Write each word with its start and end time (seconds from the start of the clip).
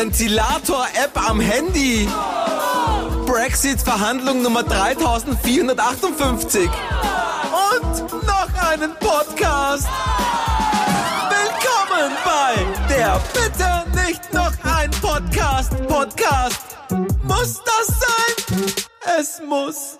Ventilator-App 0.00 1.12
am 1.28 1.40
Handy. 1.40 2.08
Brexit-Verhandlung 3.26 4.40
Nummer 4.40 4.62
3458. 4.62 6.70
Und 7.74 8.12
noch 8.26 8.48
einen 8.70 8.94
Podcast. 8.94 9.86
Willkommen 11.28 12.16
bei 12.24 12.54
der 12.88 13.20
Bitte 13.34 13.84
nicht 14.06 14.32
noch 14.32 14.54
ein 14.64 14.90
Podcast. 15.02 15.72
Podcast. 15.86 16.78
Muss 17.24 17.62
das 17.62 18.00
sein? 18.00 18.36
Es 19.18 19.42
muss. 19.46 19.98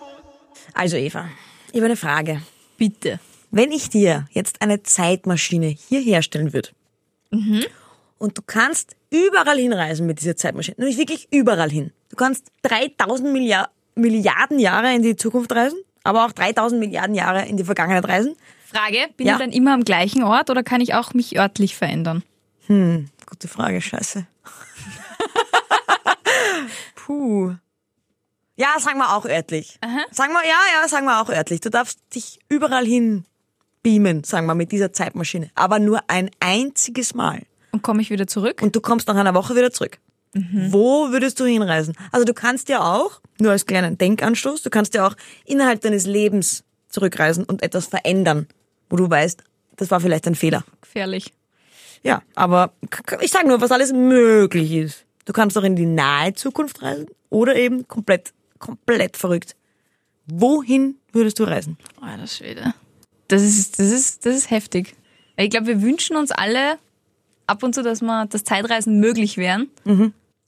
Also 0.72 0.96
Eva, 0.96 1.28
ich 1.72 1.76
habe 1.76 1.84
eine 1.84 1.96
Frage. 1.96 2.40
Bitte. 2.78 3.20
Wenn 3.50 3.70
ich 3.70 3.90
dir 3.90 4.26
jetzt 4.30 4.62
eine 4.62 4.82
Zeitmaschine 4.82 5.66
hier 5.66 6.00
herstellen 6.00 6.54
würde 6.54 6.70
und 8.16 8.38
du 8.38 8.42
kannst 8.46 8.96
überall 9.10 9.58
hinreisen 9.58 10.06
mit 10.06 10.20
dieser 10.20 10.36
Zeitmaschine, 10.36 10.76
nämlich 10.78 10.98
wirklich 10.98 11.28
überall 11.32 11.70
hin. 11.70 11.92
Du 12.08 12.16
kannst 12.16 12.46
3000 12.62 13.32
Milliard 13.32 13.70
Milliarden 13.96 14.58
Jahre 14.58 14.94
in 14.94 15.02
die 15.02 15.16
Zukunft 15.16 15.52
reisen, 15.52 15.78
aber 16.04 16.24
auch 16.24 16.32
3000 16.32 16.80
Milliarden 16.80 17.14
Jahre 17.14 17.44
in 17.46 17.56
die 17.56 17.64
Vergangenheit 17.64 18.06
reisen. 18.08 18.36
Frage, 18.72 19.08
bin 19.16 19.26
Ja. 19.26 19.34
ich 19.34 19.38
dann 19.40 19.50
immer 19.52 19.74
am 19.74 19.84
gleichen 19.84 20.22
Ort 20.22 20.48
oder 20.48 20.62
kann 20.62 20.80
ich 20.80 20.94
auch 20.94 21.12
mich 21.12 21.36
örtlich 21.38 21.74
verändern? 21.76 22.22
Gute 22.68 23.48
Frage, 23.48 23.80
scheiße. 23.80 24.26
Puh. 26.94 27.54
Ja, 28.56 28.78
sagen 28.78 28.98
wir 28.98 29.16
auch 29.16 29.24
örtlich. 29.24 29.78
Sagen 30.12 30.32
wir, 30.32 30.42
ja, 30.46 30.80
ja, 30.82 30.88
sagen 30.88 31.06
wir 31.06 31.20
auch 31.20 31.30
örtlich. 31.30 31.60
Du 31.60 31.70
darfst 31.70 31.98
dich 32.14 32.38
überall 32.48 32.84
hin 32.84 33.24
beamen, 33.82 34.22
sagen 34.22 34.46
wir, 34.46 34.54
mit 34.54 34.70
dieser 34.70 34.92
Zeitmaschine. 34.92 35.50
Aber 35.54 35.78
nur 35.78 36.00
ein 36.08 36.30
einziges 36.40 37.14
Mal. 37.14 37.42
Und 37.72 37.82
komme 37.82 38.02
ich 38.02 38.10
wieder 38.10 38.26
zurück? 38.26 38.62
Und 38.62 38.74
du 38.74 38.80
kommst 38.80 39.08
nach 39.08 39.16
einer 39.16 39.34
Woche 39.34 39.54
wieder 39.54 39.70
zurück. 39.70 39.98
Wo 40.32 41.10
würdest 41.10 41.40
du 41.40 41.44
hinreisen? 41.44 41.96
Also 42.12 42.24
du 42.24 42.34
kannst 42.34 42.68
ja 42.68 42.80
auch, 42.80 43.20
nur 43.40 43.50
als 43.50 43.66
kleinen 43.66 43.98
Denkanstoß, 43.98 44.62
du 44.62 44.70
kannst 44.70 44.94
ja 44.94 45.06
auch 45.06 45.16
innerhalb 45.44 45.80
deines 45.80 46.06
Lebens 46.06 46.62
zurückreisen 46.88 47.44
und 47.44 47.62
etwas 47.62 47.86
verändern, 47.86 48.46
wo 48.88 48.96
du 48.96 49.10
weißt, 49.10 49.42
das 49.76 49.90
war 49.90 50.00
vielleicht 50.00 50.26
ein 50.28 50.36
Fehler. 50.36 50.64
Gefährlich. 50.82 51.32
Ja, 52.02 52.22
aber 52.34 52.72
ich 53.20 53.30
sage 53.30 53.48
nur, 53.48 53.60
was 53.60 53.72
alles 53.72 53.92
möglich 53.92 54.72
ist. 54.72 55.04
Du 55.24 55.32
kannst 55.32 55.58
auch 55.58 55.64
in 55.64 55.74
die 55.74 55.86
nahe 55.86 56.32
Zukunft 56.34 56.80
reisen 56.82 57.06
oder 57.28 57.56
eben 57.56 57.88
komplett, 57.88 58.32
komplett 58.58 59.16
verrückt. 59.16 59.56
Wohin 60.26 60.96
würdest 61.12 61.38
du 61.40 61.44
reisen? 61.44 61.76
Oh, 62.00 62.16
das 62.16 62.36
Schwede. 62.36 62.72
Das 63.28 63.42
ist, 63.42 63.78
das 63.78 63.90
ist, 63.90 64.26
das 64.26 64.36
ist 64.36 64.50
heftig. 64.50 64.94
Ich 65.36 65.50
glaube, 65.50 65.66
wir 65.66 65.82
wünschen 65.82 66.16
uns 66.16 66.30
alle 66.30 66.78
ab 67.50 67.62
und 67.62 67.74
zu, 67.74 67.82
dass 67.82 68.00
man 68.00 68.28
das 68.28 68.44
Zeitreisen 68.44 69.00
möglich 69.00 69.36
wären. 69.36 69.68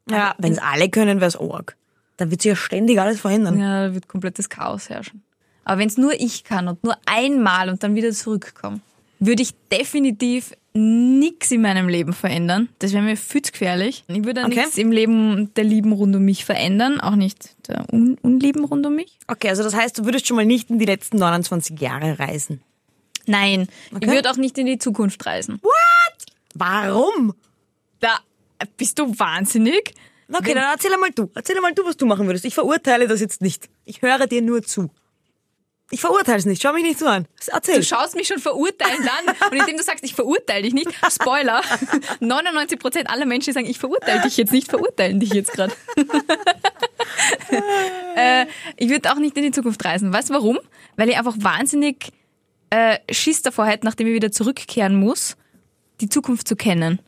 Ja, 0.08 0.34
wenn 0.38 0.52
es 0.52 0.58
alle 0.58 0.88
können, 0.88 1.20
wär's 1.20 1.36
arg. 1.36 1.76
Dann 2.16 2.30
wird 2.30 2.42
sich 2.42 2.50
ja 2.50 2.56
ständig 2.56 3.00
alles 3.00 3.20
verändern. 3.20 3.58
Ja, 3.58 3.88
da 3.88 3.94
wird 3.94 4.08
komplettes 4.08 4.48
Chaos 4.48 4.88
herrschen. 4.88 5.22
Aber 5.64 5.78
wenn 5.78 5.88
es 5.88 5.96
nur 5.96 6.12
ich 6.12 6.44
kann 6.44 6.68
und 6.68 6.82
nur 6.84 6.96
einmal 7.06 7.68
und 7.68 7.82
dann 7.82 7.94
wieder 7.94 8.10
zurückkomme, 8.12 8.80
würde 9.20 9.42
ich 9.42 9.54
definitiv 9.70 10.52
nichts 10.74 11.50
in 11.50 11.62
meinem 11.62 11.88
Leben 11.88 12.12
verändern. 12.12 12.68
Das 12.80 12.92
wäre 12.92 13.02
mir 13.02 13.16
viel 13.16 13.42
zu 13.42 13.52
gefährlich. 13.52 14.04
Ich 14.08 14.24
würde 14.24 14.42
Okay. 14.44 14.54
nichts 14.60 14.78
im 14.78 14.90
Leben 14.90 15.52
der 15.54 15.64
Lieben 15.64 15.92
rund 15.92 16.16
um 16.16 16.24
mich 16.24 16.44
verändern, 16.44 16.98
auch 17.00 17.14
nicht 17.14 17.54
der 17.68 17.84
Un 17.92 18.16
Unlieben 18.22 18.64
rund 18.64 18.84
um 18.86 18.96
mich. 18.96 19.18
Okay, 19.28 19.50
also 19.50 19.62
das 19.62 19.74
heißt, 19.76 19.98
du 19.98 20.04
würdest 20.04 20.26
schon 20.26 20.36
mal 20.36 20.46
nicht 20.46 20.70
in 20.70 20.78
die 20.78 20.86
letzten 20.86 21.18
29 21.18 21.78
Jahre 21.80 22.18
reisen. 22.18 22.62
Nein, 23.26 23.68
ich 23.90 23.96
Okay. 23.98 24.06
würde 24.08 24.30
auch 24.30 24.36
nicht 24.36 24.56
in 24.58 24.66
die 24.66 24.78
Zukunft 24.78 25.24
reisen. 25.26 25.60
Warum? 26.54 27.34
Da 28.00 28.20
bist 28.76 28.98
du 28.98 29.18
wahnsinnig. 29.18 29.94
Okay, 30.32 30.54
dann 30.54 30.64
erzähl 30.72 30.92
einmal 30.92 31.10
du. 31.10 31.30
Erzähl 31.34 31.56
einmal 31.56 31.74
du, 31.74 31.84
was 31.84 31.96
du 31.96 32.06
machen 32.06 32.26
würdest. 32.26 32.44
Ich 32.44 32.54
verurteile 32.54 33.06
das 33.06 33.20
jetzt 33.20 33.42
nicht. 33.42 33.68
Ich 33.84 34.02
höre 34.02 34.26
dir 34.26 34.40
nur 34.42 34.62
zu. 34.62 34.90
Ich 35.90 36.00
verurteile 36.00 36.38
es 36.38 36.46
nicht. 36.46 36.62
Schau 36.62 36.72
mich 36.72 36.84
nicht 36.84 36.98
so 36.98 37.06
an. 37.06 37.26
Erzähl. 37.48 37.76
Du 37.76 37.84
schaust 37.84 38.14
mich 38.14 38.26
schon 38.26 38.38
verurteilend 38.38 39.06
an 39.06 39.50
und 39.50 39.58
indem 39.58 39.76
du 39.76 39.82
sagst, 39.82 40.02
ich 40.04 40.14
verurteile 40.14 40.62
dich 40.62 40.72
nicht, 40.72 40.90
Spoiler, 41.10 41.60
99% 42.20 43.06
aller 43.06 43.26
Menschen, 43.26 43.52
sagen, 43.52 43.66
ich 43.66 43.78
verurteile 43.78 44.22
dich 44.22 44.38
jetzt 44.38 44.52
nicht, 44.52 44.70
verurteilen 44.70 45.20
dich 45.20 45.34
jetzt 45.34 45.52
gerade. 45.52 45.74
äh, 48.16 48.46
ich 48.78 48.88
würde 48.88 49.12
auch 49.12 49.16
nicht 49.16 49.36
in 49.36 49.42
die 49.42 49.50
Zukunft 49.50 49.84
reisen. 49.84 50.10
Weißt 50.14 50.30
du 50.30 50.34
warum? 50.34 50.58
Weil 50.96 51.10
ich 51.10 51.18
einfach 51.18 51.34
wahnsinnig 51.36 52.10
äh, 52.70 52.98
Schiss 53.10 53.42
davor 53.42 53.66
hätte, 53.66 53.84
nachdem 53.84 54.06
ich 54.06 54.14
wieder 54.14 54.32
zurückkehren 54.32 54.96
muss, 54.96 55.36
die 56.02 56.08
Zukunft 56.08 56.46
zu 56.48 56.56
kennen. 56.56 56.98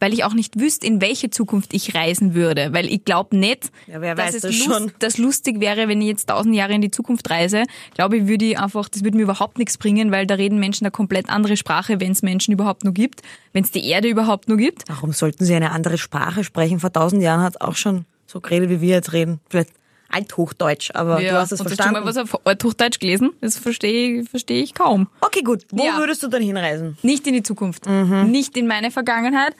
Weil 0.00 0.12
ich 0.12 0.24
auch 0.24 0.34
nicht 0.34 0.58
wüsste, 0.60 0.86
in 0.86 1.00
welche 1.00 1.30
Zukunft 1.30 1.72
ich 1.72 1.94
reisen 1.94 2.34
würde. 2.34 2.72
Weil 2.72 2.86
ich 2.92 3.04
glaube 3.06 3.36
nicht, 3.36 3.70
Ja, 3.86 4.14
dass 4.14 4.34
es 4.34 4.42
das 4.42 4.52
lust, 4.58 4.64
schon. 4.64 4.92
das 4.98 5.18
lustig 5.18 5.60
wäre, 5.60 5.88
wenn 5.88 6.02
ich 6.02 6.08
jetzt 6.08 6.28
tausend 6.28 6.54
Jahre 6.54 6.74
in 6.74 6.82
die 6.82 6.90
Zukunft 6.90 7.30
reise. 7.30 7.62
Glaube 7.94 8.18
ich, 8.18 8.26
würde 8.26 8.44
ich 8.44 8.58
einfach, 8.58 8.88
das 8.88 9.02
würde 9.04 9.16
mir 9.16 9.22
überhaupt 9.22 9.56
nichts 9.58 9.78
bringen, 9.78 10.10
weil 10.10 10.26
da 10.26 10.34
reden 10.34 10.58
Menschen 10.58 10.84
eine 10.84 10.90
komplett 10.90 11.30
andere 11.30 11.56
Sprache, 11.56 12.00
wenn 12.00 12.12
es 12.12 12.22
Menschen 12.22 12.52
überhaupt 12.52 12.84
nur 12.84 12.92
gibt, 12.92 13.22
wenn 13.52 13.64
es 13.64 13.70
die 13.70 13.86
Erde 13.88 14.08
überhaupt 14.08 14.48
nur 14.48 14.58
gibt. 14.58 14.82
Warum 14.88 15.12
sollten 15.12 15.44
sie 15.44 15.54
eine 15.54 15.70
andere 15.70 15.96
Sprache 15.96 16.44
sprechen? 16.44 16.80
Vor 16.80 16.92
tausend 16.92 17.22
Jahren 17.22 17.40
hat 17.42 17.60
auch 17.62 17.76
schon 17.76 18.04
so 18.26 18.40
geredet, 18.40 18.68
wie 18.70 18.80
wir 18.82 18.96
jetzt 18.96 19.12
reden. 19.14 19.40
Vielleicht 19.48 19.70
Althochdeutsch, 20.14 20.90
aber 20.94 21.20
du 21.20 21.32
hast 21.32 21.52
es 21.52 21.60
und 21.60 21.66
verstanden. 21.66 21.96
Hast 21.96 22.16
du 22.16 22.20
mal 22.20 22.24
was 22.24 22.34
auf 22.34 22.46
Althochdeutsch 22.46 23.00
gelesen? 23.00 23.32
Das 23.40 23.58
verstehe 23.58 24.20
ich, 24.20 24.28
verstehe 24.30 24.62
ich 24.62 24.74
kaum. 24.74 25.08
okay, 25.20 25.42
gut. 25.42 25.64
Wo 25.70 25.84
Ja. 25.84 25.98
würdest 25.98 26.22
du 26.22 26.28
dann 26.28 26.42
hinreisen? 26.42 26.96
Nicht 27.02 27.26
in 27.26 27.32
die 27.34 27.42
Zukunft. 27.42 27.86
Nicht 27.86 28.56
in 28.56 28.66
meine 28.66 28.90
Vergangenheit. 28.90 29.54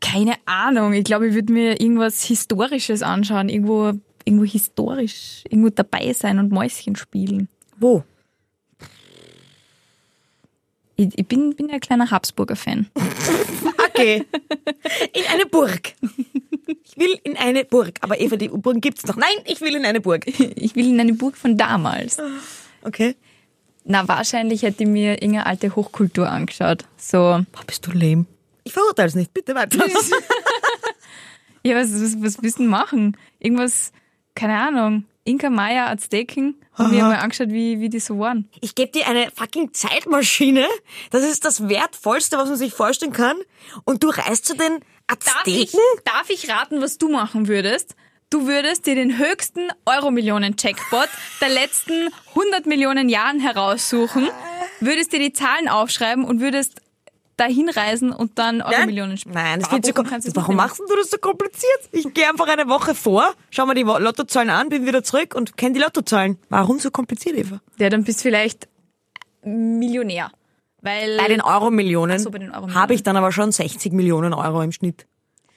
Keine 0.00 0.34
Ahnung. 0.44 0.92
Ich 0.92 1.04
glaube, 1.04 1.28
ich 1.28 1.34
würde 1.34 1.52
mir 1.52 1.80
irgendwas 1.80 2.22
Historisches 2.24 3.02
anschauen. 3.02 3.48
Irgendwo, 3.48 3.92
irgendwo 4.24 4.44
historisch, 4.44 5.44
irgendwo 5.48 5.70
dabei 5.70 6.12
sein 6.12 6.38
und 6.38 6.50
Mäuschen 6.52 6.96
spielen. 6.96 7.48
Wo? 7.78 8.02
Ich, 10.96 11.08
ich 11.18 11.26
bin, 11.26 11.54
bin 11.54 11.70
ein 11.70 11.80
kleiner 11.80 12.10
Habsburger-Fan. 12.10 12.86
Okay. 13.96 14.24
In 15.12 15.24
eine 15.32 15.46
Burg. 15.46 15.94
Ich 16.84 16.96
will 16.96 17.18
in 17.24 17.36
eine 17.36 17.64
Burg. 17.64 17.98
Aber 18.00 18.20
Eva, 18.20 18.36
die 18.36 18.48
Burgen 18.48 18.80
gibt's 18.80 19.06
noch. 19.06 19.16
Nein, 19.16 19.36
ich 19.44 19.60
will 19.60 19.74
in 19.74 19.84
eine 19.84 20.00
Burg. 20.00 20.26
Ich 20.26 20.76
will 20.76 20.88
in 20.88 21.00
eine 21.00 21.14
Burg 21.14 21.36
von 21.36 21.56
damals. 21.56 22.18
Okay. 22.82 23.16
Na, 23.84 24.06
wahrscheinlich 24.08 24.62
hätte 24.62 24.82
ich 24.82 24.88
mir 24.88 25.22
irgendeine 25.22 25.46
alte 25.46 25.74
Hochkultur 25.76 26.28
angeschaut. 26.28 26.84
So, 26.96 27.18
Boah, 27.52 27.64
bist 27.66 27.86
du 27.86 27.92
lame. 27.92 28.26
Ich 28.64 28.72
verurteile 28.72 29.08
es 29.08 29.14
nicht. 29.14 29.32
Bitte 29.32 29.54
weiter. 29.54 29.78
ja, 31.62 31.76
was, 31.76 31.92
was, 31.92 32.20
was 32.20 32.42
willst 32.42 32.58
du 32.58 32.62
denn 32.62 32.70
machen? 32.70 33.16
Irgendwas, 33.38 33.92
keine 34.34 34.58
Ahnung, 34.58 35.04
Inka, 35.26 35.50
Maya, 35.50 35.88
Azteken. 35.90 36.54
Haben 36.72 36.92
wir 36.92 37.02
mal 37.02 37.16
angeschaut, 37.16 37.50
wie, 37.50 37.80
wie 37.80 37.88
die 37.88 38.00
so 38.00 38.18
waren. 38.18 38.48
Ich 38.60 38.74
gebe 38.74 38.92
dir 38.92 39.06
eine 39.08 39.30
fucking 39.34 39.72
Zeitmaschine. 39.72 40.66
Das 41.10 41.24
ist 41.24 41.44
das 41.44 41.68
Wertvollste, 41.68 42.36
was 42.38 42.48
man 42.48 42.58
sich 42.58 42.72
vorstellen 42.72 43.12
kann. 43.12 43.36
Und 43.84 44.04
du 44.04 44.08
reist 44.08 44.46
zu 44.46 44.54
den 44.54 44.80
Darf 45.08 45.46
ich, 45.46 45.68
Azteken? 45.74 45.80
darf 46.04 46.30
ich 46.30 46.50
raten, 46.50 46.80
was 46.80 46.98
du 46.98 47.08
machen 47.08 47.48
würdest? 47.48 47.96
Du 48.30 48.46
würdest 48.46 48.86
dir 48.86 48.94
den 48.96 49.18
höchsten 49.18 49.68
Euro-Millionen-Jackpot 49.84 51.08
der 51.40 51.48
letzten 51.48 52.08
100 52.34 52.66
Millionen 52.66 53.08
Jahren 53.08 53.38
heraussuchen, 53.38 54.28
würdest 54.80 55.12
dir 55.12 55.20
die 55.20 55.32
Zahlen 55.32 55.68
aufschreiben 55.68 56.24
und 56.24 56.40
würdest 56.40 56.80
dahin 57.36 57.68
reisen 57.68 58.12
und 58.12 58.38
dann 58.38 58.62
Euro-Millionen 58.62 59.16
spielen. 59.18 59.34
Nein, 59.34 59.60
das 59.60 59.68
ist 59.72 59.84
viel 59.84 59.94
zu 60.22 60.34
Warum 60.36 60.56
machst 60.56 60.78
du 60.80 60.96
das 60.96 61.10
so 61.10 61.18
kompliziert? 61.18 61.80
Ich 61.92 62.12
gehe 62.14 62.28
einfach 62.28 62.48
eine 62.48 62.68
Woche 62.68 62.94
vor, 62.94 63.34
schau 63.50 63.66
mir 63.66 63.74
die 63.74 63.82
Lottozahlen 63.82 64.50
an, 64.50 64.68
bin 64.70 64.86
wieder 64.86 65.02
zurück 65.04 65.34
und 65.34 65.56
kenne 65.56 65.74
die 65.74 65.80
Lottozahlen. 65.80 66.38
Warum 66.48 66.78
so 66.78 66.90
kompliziert, 66.90 67.36
Eva? 67.36 67.60
Ja, 67.78 67.90
dann 67.90 68.04
bist 68.04 68.20
du 68.20 68.22
vielleicht 68.24 68.68
Millionär. 69.42 70.30
Weil 70.82 71.16
Bei 71.18 71.28
den 71.28 71.40
Euro-Millionen 71.40 72.18
so, 72.18 72.28
Euro-Millionen. 72.30 72.74
habe 72.74 72.94
ich 72.94 73.02
dann 73.02 73.16
aber 73.16 73.32
schon 73.32 73.52
60 73.52 73.92
Millionen 73.92 74.34
Euro 74.34 74.62
im 74.62 74.72
Schnitt. 74.72 75.06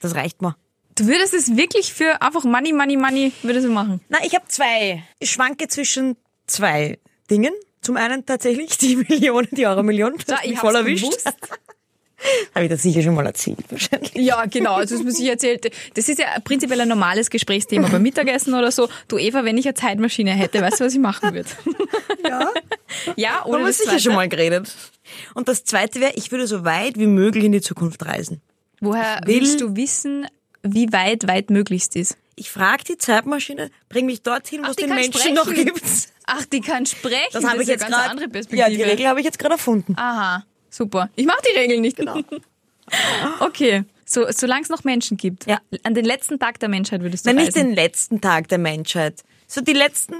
Das 0.01 0.15
reicht 0.15 0.41
mir. 0.41 0.55
du 0.95 1.07
würdest 1.07 1.33
es 1.33 1.55
wirklich 1.55 1.93
für 1.93 2.21
einfach 2.21 2.43
Money, 2.43 2.73
Money, 2.73 2.97
Money 2.97 3.33
würdest 3.43 3.67
du 3.67 3.71
machen. 3.71 4.01
Na, 4.09 4.17
ich 4.23 4.33
habe 4.35 4.45
zwei. 4.47 5.03
Ich 5.19 5.31
schwanke 5.31 5.67
zwischen 5.67 6.15
zwei 6.47 6.99
Dingen. 7.29 7.53
Zum 7.81 7.95
einen 7.97 8.25
tatsächlich 8.25 8.77
die 8.77 8.95
Millionen, 9.09 9.47
die 9.51 9.65
Euro-Millionen. 9.67 10.17
Ja, 10.27 10.39
ich 10.43 10.57
voll 10.57 10.75
erwischt. 10.75 11.03
gewusst. 11.03 11.31
Habe 12.55 12.65
ich 12.65 12.71
das 12.71 12.81
sicher 12.81 13.01
schon 13.01 13.15
mal 13.15 13.25
erzählt, 13.25 13.59
wahrscheinlich. 13.69 14.13
Ja, 14.15 14.45
genau. 14.45 14.73
Also 14.75 14.95
das 14.95 15.03
muss 15.03 15.19
ich 15.19 15.27
erzählt. 15.27 15.71
Das 15.95 16.09
ist 16.09 16.19
ja 16.19 16.25
prinzipiell 16.43 16.81
ein 16.81 16.87
normales 16.87 17.29
Gesprächsthema 17.29 17.87
beim 17.87 18.01
Mittagessen 18.01 18.53
oder 18.53 18.71
so. 18.71 18.89
Du 19.07 19.17
Eva, 19.17 19.43
wenn 19.45 19.57
ich 19.57 19.65
eine 19.65 19.73
Zeitmaschine 19.75 20.31
hätte, 20.31 20.61
weißt 20.61 20.79
du, 20.79 20.85
was 20.85 20.93
ich 20.93 20.99
machen 20.99 21.33
würde? 21.33 21.49
Ja, 22.27 22.51
Ja, 23.15 23.29
haben 23.41 23.49
oder 23.51 23.59
wir 23.59 23.67
das 23.67 23.77
sicher 23.77 23.99
schon 23.99 24.15
mal 24.15 24.27
geredet. 24.27 24.71
Und 25.33 25.47
das 25.47 25.63
zweite 25.63 25.99
wäre, 26.01 26.13
ich 26.15 26.31
würde 26.31 26.47
so 26.47 26.65
weit 26.65 26.97
wie 26.99 27.07
möglich 27.07 27.43
in 27.45 27.51
die 27.51 27.61
Zukunft 27.61 28.05
reisen. 28.05 28.41
Woher 28.81 29.21
will- 29.25 29.41
willst 29.41 29.61
du 29.61 29.75
wissen, 29.75 30.27
wie 30.61 30.91
weit 30.91 31.27
weit 31.27 31.49
möglichst 31.49 31.95
ist? 31.95 32.17
Ich 32.35 32.51
frage 32.51 32.83
die 32.83 32.97
Zeitmaschine, 32.97 33.69
bring 33.89 34.05
mich 34.05 34.21
dorthin, 34.21 34.61
wo 34.65 34.69
es 34.69 34.75
den 34.75 34.89
Menschen 34.89 35.33
noch 35.33 35.43
sprechen. 35.45 35.65
gibt. 35.65 35.83
Ach, 36.25 36.45
die 36.45 36.61
kann 36.61 36.85
sprechen. 36.85 37.17
Das 37.33 37.43
habe 37.43 37.57
ist 37.57 37.63
ich 37.63 37.67
jetzt 37.69 37.83
eine 37.83 37.91
ganz 37.95 38.07
gerade. 38.19 38.43
andere 38.43 38.55
Ja, 38.55 38.69
die 38.69 38.81
Regel 38.83 39.07
habe 39.07 39.19
ich 39.19 39.25
jetzt 39.25 39.39
gerade 39.39 39.55
erfunden. 39.55 39.95
Aha, 39.97 40.45
super. 40.69 41.10
Ich 41.16 41.25
mache 41.25 41.42
die 41.51 41.57
Regeln 41.57 41.81
nicht. 41.81 41.98
Genau. 41.98 42.19
Okay, 43.39 43.83
So, 44.06 44.25
solange 44.31 44.63
es 44.63 44.69
noch 44.69 44.83
Menschen 44.83 45.16
gibt. 45.18 45.45
Ja. 45.45 45.60
An 45.83 45.94
den 45.94 46.06
letzten 46.06 46.39
Tag 46.39 46.60
der 46.60 46.69
Menschheit 46.69 47.01
würdest 47.04 47.25
du 47.25 47.30
Nein, 47.30 47.36
nicht 47.45 47.56
reisen. 47.56 47.68
den 47.68 47.75
letzten 47.75 48.19
Tag 48.21 48.48
der 48.48 48.57
Menschheit. 48.57 49.24
So 49.45 49.62
die 49.62 49.74
letzten 49.74 50.16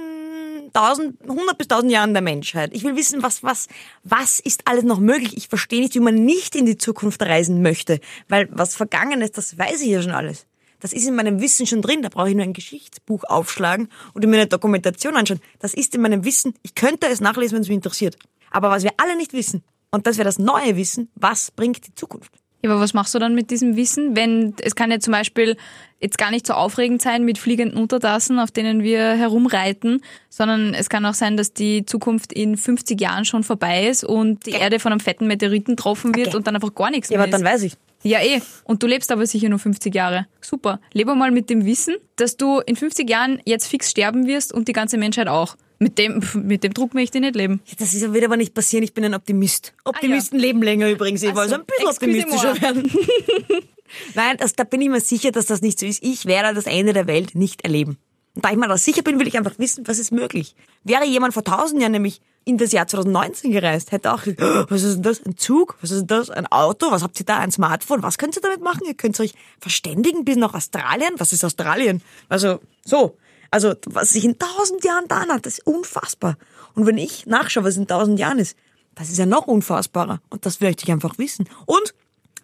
1000, 0.74 1.20
100 1.24 1.58
bis 1.58 1.66
1000 1.66 1.92
Jahren 1.92 2.14
der 2.14 2.22
Menschheit. 2.22 2.70
Ich 2.76 2.84
will 2.84 2.96
wissen, 2.96 3.24
was, 3.24 3.42
was, 3.44 3.68
was 4.04 4.40
ist 4.40 4.68
alles 4.68 4.84
noch 4.84 5.00
möglich? 5.00 5.36
Ich 5.36 5.48
verstehe 5.48 5.82
nicht, 5.82 5.96
wie 5.96 6.00
man 6.00 6.14
nicht 6.14 6.56
in 6.56 6.68
die 6.68 6.78
Zukunft 6.78 7.24
reisen 7.24 7.64
möchte. 7.64 8.00
Weil 8.28 8.48
was 8.52 8.76
vergangen 8.76 9.22
ist, 9.22 9.38
das 9.40 9.58
weiß 9.58 9.82
ich 9.82 9.88
ja 9.88 10.02
schon 10.04 10.12
alles. 10.12 10.46
Das 10.80 10.94
ist 10.94 11.08
in 11.08 11.16
meinem 11.16 11.42
Wissen 11.42 11.66
schon 11.66 11.82
drin. 11.82 12.04
Da 12.04 12.10
brauche 12.10 12.30
ich 12.30 12.36
nur 12.36 12.44
ein 12.44 12.54
Geschichtsbuch 12.54 13.24
aufschlagen 13.24 13.90
oder 14.14 14.28
mir 14.28 14.36
eine 14.38 14.48
Dokumentation 14.48 15.16
anschauen. 15.16 15.42
Das 15.58 15.74
ist 15.74 15.96
in 15.96 16.02
meinem 16.02 16.24
Wissen. 16.24 16.54
Ich 16.62 16.76
könnte 16.76 17.08
es 17.08 17.20
nachlesen, 17.20 17.56
wenn 17.56 17.64
es 17.64 17.68
mich 17.68 17.76
interessiert. 17.76 18.16
Aber 18.52 18.70
was 18.70 18.84
wir 18.84 18.92
alle 18.98 19.18
nicht 19.18 19.34
wissen, 19.34 19.64
und 19.92 20.08
das 20.08 20.18
wäre 20.18 20.26
das 20.26 20.40
neue 20.40 20.76
Wissen, 20.76 21.10
was 21.16 21.52
bringt 21.52 21.86
die 21.88 21.96
Zukunft? 21.96 22.32
Ja, 22.62 22.72
aber 22.72 22.82
was 22.82 22.94
machst 22.94 23.16
du 23.16 23.20
dann 23.20 23.36
mit 23.36 23.52
diesem 23.52 23.78
Wissen, 23.78 24.18
wenn 24.18 24.54
es 24.62 24.76
kann 24.76 24.92
ja 24.92 25.00
zum 25.00 25.14
Beispiel 25.14 25.56
jetzt 26.02 26.18
gar 26.18 26.30
nicht 26.30 26.46
so 26.46 26.54
aufregend 26.54 27.02
sein 27.02 27.24
mit 27.24 27.38
fliegenden 27.38 27.78
Untertassen, 27.80 28.38
auf 28.38 28.52
denen 28.52 28.84
wir 28.84 29.14
herumreiten, 29.14 30.02
sondern 30.30 30.74
es 30.74 30.90
kann 30.90 31.06
auch 31.06 31.14
sein, 31.14 31.38
dass 31.38 31.54
die 31.54 31.86
Zukunft 31.86 32.34
in 32.34 32.58
50 32.58 33.00
Jahren 33.00 33.24
schon 33.24 33.44
vorbei 33.46 33.88
ist 33.88 34.04
und 34.04 34.46
die 34.46 34.52
Erde 34.52 34.80
von 34.80 34.92
einem 34.92 35.00
fetten 35.00 35.26
Meteoriten 35.28 35.78
getroffen 35.78 36.14
wird 36.16 36.28
Okay. 36.30 36.38
und 36.38 36.48
dann 36.48 36.56
einfach 36.56 36.76
gar 36.76 36.92
nichts 36.92 37.10
Ja, 37.10 37.18
mehr 37.18 37.24
aber 37.24 37.32
dann 37.32 37.46
weiß 37.46 37.64
ich. 37.64 37.74
Ja, 38.04 38.20
eh. 38.22 38.42
Und 38.66 38.84
du 38.84 38.88
lebst 38.88 39.10
aber 39.12 39.26
sicher 39.26 39.48
nur 39.50 39.60
50 39.60 39.94
Jahre. 39.96 40.26
Super. 40.42 40.80
Lebe 40.94 41.16
mal 41.16 41.32
mit 41.32 41.50
dem 41.50 41.66
Wissen, 41.66 41.96
dass 42.18 42.36
du 42.36 42.60
in 42.60 42.76
50 42.76 43.10
Jahren 43.10 43.42
jetzt 43.46 43.68
fix 43.68 43.90
sterben 43.90 44.28
wirst 44.28 44.54
und 44.54 44.68
die 44.68 44.74
ganze 44.74 44.98
Menschheit 44.98 45.28
auch. 45.30 45.56
Mit 45.82 45.98
dem, 45.98 46.22
mit 46.34 46.64
dem 46.66 46.74
Druck 46.74 46.94
möchte 46.94 47.18
ich 47.18 47.22
nicht 47.24 47.36
leben. 47.36 47.62
Ja, 47.66 47.74
Das 47.80 47.94
ist 47.94 48.02
ja- 48.02 48.14
wird 48.14 48.26
aber 48.26 48.36
nicht 48.38 48.54
passieren, 48.54 48.84
ich 48.84 48.94
bin 48.94 49.06
ein 49.06 49.14
Optimist. 49.14 49.74
Optimisten 49.86 50.38
leben 50.38 50.62
länger 50.62 50.90
übrigens, 50.90 51.24
ich 51.24 51.34
wollte 51.34 51.50
so, 51.52 51.56
ein 51.56 51.66
bisschen 51.66 51.88
optimistischer 51.88 52.62
werden. 52.62 52.92
Nein, 54.14 54.38
das, 54.38 54.54
da 54.54 54.66
bin 54.66 54.82
ich 54.82 54.90
mir 54.90 55.00
sicher, 55.02 55.32
dass 55.32 55.46
das 55.48 55.62
nicht 55.62 55.80
so 55.80 55.86
ist. 55.86 56.04
Ich 56.04 56.26
werde 56.26 56.54
das 56.54 56.66
Ende 56.66 56.94
der 56.94 57.08
Welt 57.08 57.34
nicht 57.36 57.64
erleben. 57.64 57.98
Und 58.36 58.46
da 58.46 58.52
ich 58.52 58.58
mir 58.58 58.68
da 58.68 58.78
sicher 58.78 59.02
bin, 59.02 59.20
will 59.20 59.28
ich 59.28 59.38
einfach 59.38 59.58
wissen, 59.58 59.88
was 59.88 59.98
ist 59.98 60.12
möglich. 60.12 60.56
Wäre 60.84 61.06
jemand 61.06 61.34
vor 61.34 61.44
tausend 61.44 61.82
Jahren 61.82 61.94
nämlich 61.94 62.22
in 62.46 62.58
das 62.58 62.72
Jahr 62.72 62.88
2019 62.88 63.52
gereist, 63.52 63.92
hätte 63.92 64.14
auch 64.14 64.24
gesagt, 64.24 64.42
"Oh, 64.42 64.66
was 64.70 64.84
ist 64.84 64.96
denn 64.96 65.04
das? 65.04 65.26
Ein 65.26 65.38
Zug? 65.38 65.78
Was 65.82 65.92
ist 65.92 66.00
denn 66.02 66.08
das? 66.08 66.30
Ein 66.30 66.46
Auto? 66.48 66.92
Was 66.92 67.04
habt 67.04 67.20
ihr 67.20 67.26
da? 67.26 67.38
Ein 67.40 67.52
Smartphone? 67.52 68.04
Was 68.04 68.18
könnt 68.18 68.36
ihr 68.36 68.42
damit 68.42 68.62
machen? 68.62 68.82
Ihr 68.86 68.94
könnt 68.94 69.20
euch 69.20 69.34
verständigen 69.60 70.24
bis 70.26 70.36
nach 70.38 70.54
Australien? 70.54 71.12
Was 71.18 71.34
ist 71.34 71.44
Australien? 71.44 72.02
Also, 72.28 72.60
so. 72.86 73.18
Also, 73.52 73.74
was 73.86 74.10
sich 74.12 74.26
in 74.26 74.38
tausend 74.38 74.84
Jahren 74.84 75.08
da 75.08 75.28
hat, 75.28 75.46
das 75.46 75.60
ist 75.60 75.68
unfassbar. 75.68 76.38
Und 76.76 76.86
wenn 76.86 76.98
ich 76.98 77.26
nachschaue, 77.26 77.64
was 77.64 77.78
in 77.78 77.88
tausend 77.88 78.20
Jahren 78.20 78.40
ist, 78.40 78.56
das 78.96 79.10
ist 79.10 79.18
ja 79.18 79.26
noch 79.26 79.48
unfassbarer. 79.48 80.22
Und 80.30 80.46
das 80.46 80.60
möchte 80.60 80.84
ich 80.84 80.92
einfach 80.92 81.18
wissen. 81.18 81.50
Und, 81.66 81.94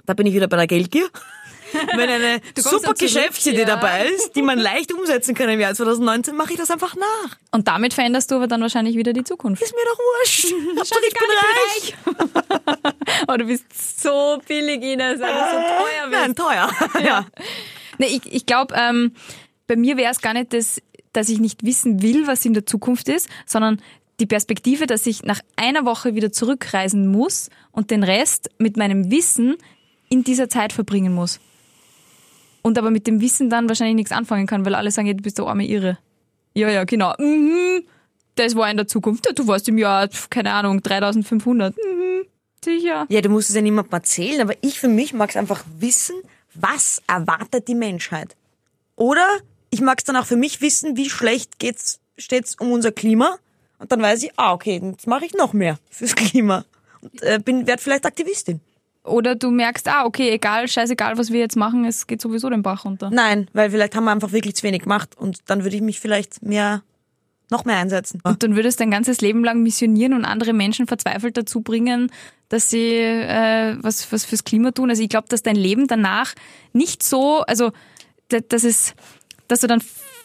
da 0.06 0.14
bin 0.14 0.26
ich 0.26 0.34
wieder 0.34 0.48
bei 0.48 0.58
der 0.58 0.68
Geldgier. 0.68 1.10
Wenn 1.96 2.10
eine 2.10 2.42
super 2.58 2.94
Geschäftsidee 2.94 3.62
ja. 3.62 3.66
dabei 3.66 4.08
ist, 4.08 4.36
die 4.36 4.42
man 4.42 4.58
leicht 4.58 4.94
umsetzen 4.94 5.36
kann 5.36 5.50
im 5.50 5.60
Jahr 5.60 5.74
2019, 5.74 6.36
mache 6.36 6.54
ich 6.54 6.58
das 6.58 6.72
einfach 6.72 6.96
nach. 6.96 7.38
Und 7.52 7.68
damit 7.68 7.94
veränderst 7.94 8.32
du 8.32 8.36
aber 8.36 8.48
dann 8.48 8.62
wahrscheinlich 8.62 8.96
wieder 8.96 9.14
die 9.14 9.24
Zukunft. 9.24 9.62
Ist 9.62 9.74
mir 9.74 9.84
doch 9.86 10.00
wurscht. 10.00 10.46
Ich 11.08 11.14
bin 11.14 11.30
reich. 11.32 12.96
Oh, 13.28 13.38
du 13.38 13.46
bist 13.46 14.02
so 14.02 14.40
billig, 14.48 14.84
Ines, 14.84 15.20
weil 15.20 15.34
du 15.34 15.40
so 15.40 15.58
teuer 15.58 16.08
bist. 16.10 16.22
Nein, 16.22 16.36
teuer. 16.36 16.70
Ja. 17.04 17.26
Nee, 17.98 18.08
ich 18.08 18.22
ich 18.32 18.46
glaube, 18.46 18.76
ähm, 18.76 19.14
bei 19.68 19.76
mir 19.76 19.98
wäre 19.98 20.12
es 20.12 20.22
gar 20.22 20.34
nicht 20.34 20.54
das, 20.54 20.82
dass 21.16 21.30
ich 21.30 21.40
nicht 21.40 21.64
wissen 21.64 22.02
will, 22.02 22.28
was 22.28 22.46
in 22.46 22.54
der 22.54 22.66
Zukunft 22.66 23.10
ist, 23.10 23.30
sondern 23.46 23.82
die 24.20 24.26
Perspektive, 24.26 24.88
dass 24.88 25.06
ich 25.06 25.24
nach 25.24 25.42
einer 25.56 25.86
Woche 25.86 26.16
wieder 26.16 26.32
zurückreisen 26.32 27.08
muss 27.08 27.50
und 27.72 27.92
den 27.92 28.04
Rest 28.04 28.50
mit 28.58 28.78
meinem 28.78 29.12
Wissen 29.12 29.56
in 30.10 30.24
dieser 30.24 30.50
Zeit 30.50 30.72
verbringen 30.72 31.14
muss. 31.14 31.40
Und 32.62 32.78
aber 32.78 32.92
mit 32.92 33.08
dem 33.08 33.22
Wissen 33.22 33.50
dann 33.50 33.68
wahrscheinlich 33.68 33.96
nichts 33.96 34.12
anfangen 34.12 34.48
kann, 34.48 34.66
weil 34.66 34.76
alle 34.76 34.92
sagen, 34.92 35.08
ja, 35.08 35.14
du 35.14 35.22
bist 35.22 35.38
der 35.38 35.46
arme 35.46 35.66
Irre. 35.68 35.98
Ja, 36.54 36.70
ja, 36.70 36.84
genau. 36.86 37.14
Mhm. 37.20 37.84
Das 38.36 38.56
war 38.56 38.70
in 38.70 38.78
der 38.78 38.88
Zukunft. 38.88 39.28
Du 39.36 39.48
warst 39.48 39.68
im 39.70 39.78
Jahr, 39.78 40.10
keine 40.30 40.54
Ahnung, 40.54 40.82
3500. 40.82 41.76
Mhm. 41.76 42.26
Sicher. 42.64 43.06
ja, 43.10 43.22
du 43.22 43.30
musst 43.30 43.50
es 43.50 43.56
ja 43.56 43.62
niemandem 43.62 43.94
erzählen, 43.94 44.42
aber 44.42 44.56
ich 44.62 44.80
für 44.80 44.88
mich 44.88 45.14
mag 45.14 45.30
es 45.30 45.36
einfach 45.36 45.64
wissen, 45.78 46.16
was 46.56 47.00
erwartet 47.06 47.68
die 47.68 47.76
Menschheit. 47.76 48.36
Oder 48.96 49.28
ich 49.70 49.82
mag 49.82 49.98
es 50.00 50.04
dann 50.06 50.16
auch 50.16 50.26
für 50.26 50.36
mich 50.36 50.62
wissen, 50.62 50.98
wie 50.98 51.10
schlecht 51.10 51.60
geht's, 51.60 52.00
steht's 52.18 52.56
um 52.56 52.72
unser 52.72 52.92
Klima. 52.92 53.38
Und 53.78 53.92
dann 53.92 54.02
weiß 54.02 54.24
ich, 54.24 54.32
ah, 54.38 54.54
okay, 54.54 54.82
jetzt 54.84 55.06
mache 55.08 55.26
ich 55.26 55.34
noch 55.34 55.54
mehr 55.54 55.78
fürs 55.90 56.16
Klima. 56.16 56.64
Und 57.02 57.22
äh, 57.22 57.40
bin, 57.44 57.68
werd 57.68 57.82
vielleicht 57.82 58.06
Aktivistin. 58.06 58.62
Oder 59.04 59.36
du 59.36 59.52
merkst, 59.52 59.88
ah, 59.88 60.06
okay, 60.06 60.30
egal, 60.32 60.68
scheißegal, 60.68 61.18
was 61.18 61.32
wir 61.32 61.40
jetzt 61.40 61.56
machen, 61.58 61.86
es 61.86 62.08
geht 62.08 62.22
sowieso 62.22 62.50
den 62.50 62.64
Bach 62.64 62.86
runter. 62.86 63.12
Nein, 63.12 63.48
weil 63.54 63.70
vielleicht 63.70 63.96
haben 63.96 64.06
wir 64.06 64.12
einfach 64.12 64.32
wirklich 64.32 64.56
zu 64.56 64.64
wenig 64.64 64.82
gemacht 64.84 65.16
und 65.18 65.40
dann 65.46 65.64
würde 65.64 65.76
ich 65.76 65.82
mich 65.84 66.00
vielleicht 66.00 66.42
mehr, 66.42 66.82
noch 67.52 67.66
mehr 67.66 67.78
einsetzen. 67.78 68.20
Und 68.24 68.42
dann 68.42 68.56
würdest 68.56 68.80
du 68.80 68.84
dein 68.84 68.90
ganzes 68.92 69.22
Leben 69.22 69.44
lang 69.44 69.62
missionieren 69.62 70.14
und 70.14 70.26
andere 70.26 70.54
Menschen 70.54 70.88
verzweifelt 70.88 71.38
dazu 71.38 71.62
bringen, 71.62 72.12
dass 72.50 72.72
sie 72.72 72.94
äh, 72.96 73.76
was, 73.80 74.12
was 74.12 74.26
fürs 74.26 74.44
Klima 74.44 74.72
tun. 74.72 74.90
Also 74.90 75.04
ich 75.04 75.10
glaube, 75.10 75.28
dass 75.30 75.44
dein 75.44 75.56
Leben 75.56 75.86
danach 75.88 76.34
nicht 76.74 77.04
so, 77.04 77.42
also 77.42 77.74
da- 78.30 78.40
dass 78.40 78.64
es, 78.64 78.96
dass 79.48 79.62
du 79.62 79.68
dann 79.68 79.82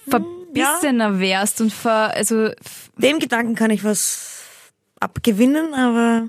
verbissener 0.08 1.18
wärst 1.20 1.60
und 1.60 1.72
ver, 1.72 2.12
also 2.14 2.50
Dem 2.96 3.18
Gedanken 3.18 3.54
kann 3.54 3.70
ich 3.70 3.84
was 3.84 4.42
abgewinnen, 5.00 5.74
aber 5.74 6.28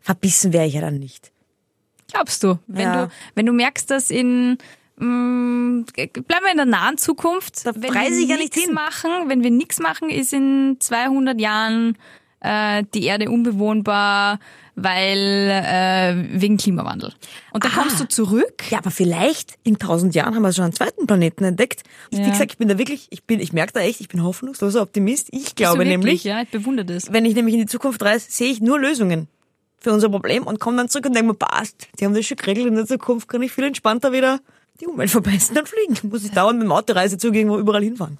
verbissen 0.00 0.52
wäre 0.52 0.66
ich 0.66 0.74
ja 0.74 0.80
dann 0.80 0.98
nicht. 0.98 1.30
glaubst 2.10 2.42
du, 2.42 2.58
wenn 2.66 2.92
Ja. 2.92 3.06
du, 3.06 3.12
wenn 3.34 3.46
du 3.46 3.52
merkst, 3.52 3.90
dass 3.90 4.10
in 4.10 4.58
mh, 4.96 5.84
bleiben 5.94 6.44
wir 6.44 6.50
in 6.50 6.56
der 6.58 6.66
nahen 6.66 6.98
Zukunft, 6.98 7.64
Da 7.66 7.72
wenn 7.74 7.82
wir 7.94 8.02
ich 8.18 8.28
ja 8.28 8.36
nicht 8.36 8.54
nichts 8.54 8.60
hin. 8.64 8.74
machen, 8.74 9.10
wenn 9.28 9.42
wir 9.42 9.50
nichts 9.50 9.78
machen, 9.80 10.10
ist 10.10 10.32
in 10.32 10.76
200 10.80 11.40
Jahren 11.40 11.96
äh, 12.40 12.84
die 12.94 13.04
Erde 13.04 13.30
unbewohnbar, 13.30 14.38
weil 14.74 15.50
äh, 15.50 16.40
wegen 16.40 16.56
Klimawandel. 16.56 17.12
Und 17.52 17.64
dann 17.64 17.72
Ah. 17.72 17.80
kommst 17.82 18.00
du 18.00 18.08
zurück. 18.08 18.64
Ja, 18.70 18.78
aber 18.78 18.90
vielleicht 18.90 19.54
in 19.64 19.78
tausend 19.78 20.14
Jahren 20.14 20.34
haben 20.34 20.42
wir 20.42 20.52
schon 20.52 20.64
einen 20.64 20.72
zweiten 20.72 21.06
Planeten 21.06 21.44
entdeckt. 21.44 21.82
Ich, 22.10 22.18
Ja. 22.18 22.26
Wie 22.26 22.30
gesagt, 22.30 22.52
ich 22.52 22.58
bin 22.58 22.68
da 22.68 22.78
wirklich, 22.78 23.06
ich 23.10 23.24
bin, 23.24 23.40
ich 23.40 23.52
merke 23.52 23.72
da 23.74 23.80
echt, 23.80 24.00
ich 24.00 24.08
bin 24.08 24.22
hoffnungsloser 24.22 24.82
Optimist. 24.82 25.28
Ich 25.30 25.50
du 25.50 25.54
glaube 25.56 25.78
wirklich? 25.80 25.90
nämlich, 25.98 26.24
ja, 26.24 26.42
ich 26.42 26.48
bewundere 26.50 26.86
das. 26.86 27.12
wenn 27.12 27.24
ich 27.24 27.34
nämlich 27.34 27.54
in 27.54 27.60
die 27.60 27.66
Zukunft 27.66 28.02
reise, 28.02 28.26
sehe 28.30 28.50
ich 28.50 28.60
nur 28.60 28.78
Lösungen 28.80 29.28
für 29.78 29.92
unser 29.92 30.08
Problem 30.08 30.44
und 30.46 30.60
komme 30.60 30.76
dann 30.76 30.88
zurück 30.88 31.06
und 31.06 31.14
denke 31.14 31.28
mir, 31.32 31.34
passt, 31.38 31.88
die 31.98 32.04
haben 32.04 32.14
das 32.14 32.24
schon 32.24 32.36
geregelt, 32.36 32.66
in 32.68 32.76
der 32.76 32.86
Zukunft 32.86 33.28
kann 33.28 33.42
ich 33.42 33.52
viel 33.52 33.64
entspannter 33.64 34.12
wieder 34.12 34.40
die 34.80 34.86
Umwelt 34.86 35.10
verbessern 35.10 35.58
und 35.58 35.68
fliegen. 35.68 36.08
Muss 36.08 36.24
ich 36.24 36.30
dauernd 36.30 36.58
mit 36.58 36.66
dem 36.66 36.72
Autoreisezug 36.72 37.34
irgendwo 37.34 37.58
überall 37.58 37.82
hinfahren. 37.82 38.18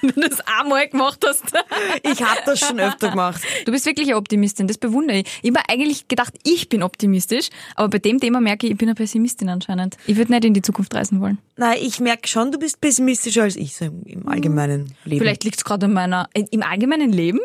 Wenn 0.14 0.14
du 0.14 0.28
das 0.28 0.40
einmal 0.46 0.88
gemacht 0.88 1.24
hast. 1.26 1.44
Ich 2.02 2.22
habe 2.22 2.40
das 2.46 2.60
schon 2.60 2.80
öfter 2.80 3.10
gemacht. 3.10 3.42
Du 3.64 3.72
bist 3.72 3.86
wirklich 3.86 4.08
eine 4.08 4.16
Optimistin, 4.16 4.66
das 4.66 4.78
bewundere 4.78 5.18
ich. 5.18 5.26
Ich 5.42 5.50
habe 5.50 5.68
eigentlich 5.68 6.08
gedacht, 6.08 6.34
ich 6.44 6.68
bin 6.68 6.82
optimistisch, 6.82 7.50
aber 7.74 7.88
bei 7.88 7.98
dem 7.98 8.18
Thema 8.18 8.40
merke 8.40 8.66
ich, 8.66 8.72
ich 8.72 8.78
bin 8.78 8.88
eine 8.88 8.94
Pessimistin 8.94 9.48
anscheinend. 9.48 9.96
Ich 10.06 10.16
würde 10.16 10.32
nicht 10.32 10.44
in 10.44 10.54
die 10.54 10.62
Zukunft 10.62 10.94
reisen 10.94 11.20
wollen. 11.20 11.38
Nein, 11.56 11.78
ich 11.80 12.00
merke 12.00 12.28
schon, 12.28 12.52
du 12.52 12.58
bist 12.58 12.80
pessimistischer 12.80 13.42
als 13.42 13.56
ich 13.56 13.76
so 13.76 13.86
im, 13.86 14.02
im 14.04 14.28
allgemeinen 14.28 14.94
Leben. 15.04 15.20
Vielleicht 15.20 15.44
liegt 15.44 15.58
es 15.58 15.64
gerade 15.64 15.86
an 15.86 15.92
meiner, 15.92 16.28
im 16.32 16.62
allgemeinen 16.62 17.12
Leben? 17.12 17.40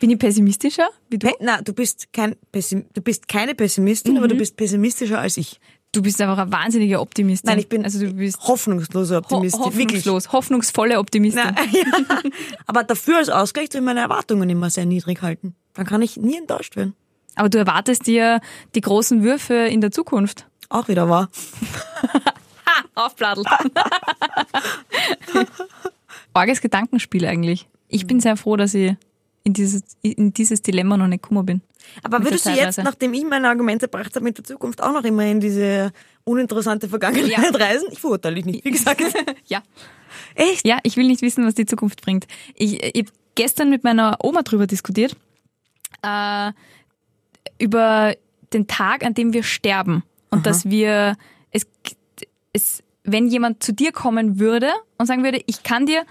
Bin 0.00 0.10
ich 0.10 0.18
pessimistischer 0.18 0.88
wie 1.10 1.18
du? 1.18 1.28
Na, 1.40 1.60
du 1.60 1.74
bist 1.74 2.10
kein 2.14 2.34
Pessim 2.52 2.86
du 2.94 3.02
bist 3.02 3.28
keine 3.28 3.54
Pessimistin, 3.54 4.16
aber 4.16 4.28
du 4.28 4.34
bist 4.34 4.56
pessimistischer 4.56 5.18
als 5.18 5.36
ich. 5.36 5.60
Du 5.92 6.02
bist 6.02 6.20
einfach 6.20 6.38
eine 6.38 6.52
wahnsinnige 6.52 7.00
Optimistin. 7.00 7.48
Nein, 7.48 7.58
ich 7.58 7.68
bin 7.68 7.84
also 7.84 7.98
du 7.98 8.12
bist 8.14 8.38
hoffnungsloser 8.46 9.16
ho 9.16 9.18
Optimist. 9.18 9.58
wirklich. 9.58 9.74
hoffnungslos, 9.74 10.32
hoffnungsvolle 10.32 10.98
Optimistin. 10.98 11.42
Na, 11.52 11.62
ja. 11.72 12.20
Aber 12.66 12.84
dafür 12.84 13.18
als 13.18 13.28
Ausgleich 13.28 13.70
tue 13.70 13.80
ich 13.80 13.84
meine 13.84 14.00
Erwartungen 14.00 14.48
immer 14.48 14.70
sehr 14.70 14.86
niedrig 14.86 15.20
halten. 15.22 15.56
Dann 15.74 15.86
kann 15.86 16.00
ich 16.02 16.16
nie 16.16 16.36
enttäuscht 16.36 16.76
werden. 16.76 16.94
Aber 17.34 17.48
du 17.48 17.58
erwartest 17.58 18.06
dir 18.06 18.40
die 18.74 18.80
großen 18.80 19.22
Würfe 19.22 19.54
in 19.54 19.80
der 19.80 19.90
Zukunft. 19.90 20.46
Auch 20.68 20.86
wieder 20.86 21.08
wahr. 21.08 21.28
Ha, 22.66 23.04
aufbladelt. 23.06 23.46
Orges 26.34 26.60
Gedankenspiel 26.62 27.26
eigentlich. 27.26 27.68
Ich 27.88 28.06
bin 28.06 28.20
sehr 28.20 28.36
froh, 28.36 28.56
dass 28.56 28.74
ich 28.74 28.94
in 29.42 29.52
dieses, 29.54 29.82
in 30.02 30.32
dieses 30.32 30.62
Dilemma 30.62 30.96
noch 30.96 31.06
nicht 31.06 31.22
gekommen 31.22 31.46
bin. 31.46 31.60
Aber 32.02 32.22
würdest 32.22 32.46
du 32.46 32.50
jetzt, 32.50 32.78
nachdem 32.78 33.14
ich 33.14 33.24
meine 33.24 33.48
Argumente 33.48 33.86
gebracht 33.86 34.14
habe, 34.14 34.24
mit 34.24 34.36
der 34.38 34.44
Zukunft 34.44 34.82
auch 34.82 34.92
noch 34.92 35.04
immer 35.04 35.24
in 35.24 35.40
diese 35.40 35.92
uninteressante 36.24 36.88
Vergangenheit 36.88 37.30
Ja. 37.30 37.50
reisen? 37.50 37.88
Ich 37.90 37.98
verurteile 38.00 38.36
dich 38.36 38.44
nicht, 38.44 38.64
wie 38.64 38.70
gesagt. 38.70 39.02
Ja. 39.46 39.62
Echt? 40.34 40.66
Ja, 40.66 40.78
ich 40.82 40.96
will 40.96 41.06
nicht 41.06 41.22
wissen, 41.22 41.46
was 41.46 41.54
die 41.54 41.66
Zukunft 41.66 42.02
bringt. 42.02 42.26
Ich, 42.54 42.82
ich 42.82 43.02
habe 43.06 43.10
gestern 43.34 43.70
mit 43.70 43.84
meiner 43.84 44.18
Oma 44.22 44.42
drüber 44.42 44.66
diskutiert, 44.66 45.16
äh, 46.02 46.52
über 47.58 48.14
den 48.52 48.66
Tag, 48.66 49.04
an 49.04 49.14
dem 49.14 49.32
wir 49.32 49.42
sterben. 49.42 50.02
Und 50.30 50.46
dass 50.46 50.68
wir, 50.68 51.16
es, 51.50 51.66
es, 52.52 52.82
wenn 53.04 53.26
jemand 53.28 53.62
zu 53.62 53.72
dir 53.72 53.92
kommen 53.92 54.38
würde 54.38 54.70
und 54.98 55.06
sagen 55.06 55.24
würde, 55.24 55.42
ich 55.46 55.62
kann 55.62 55.86
dir 55.86 56.04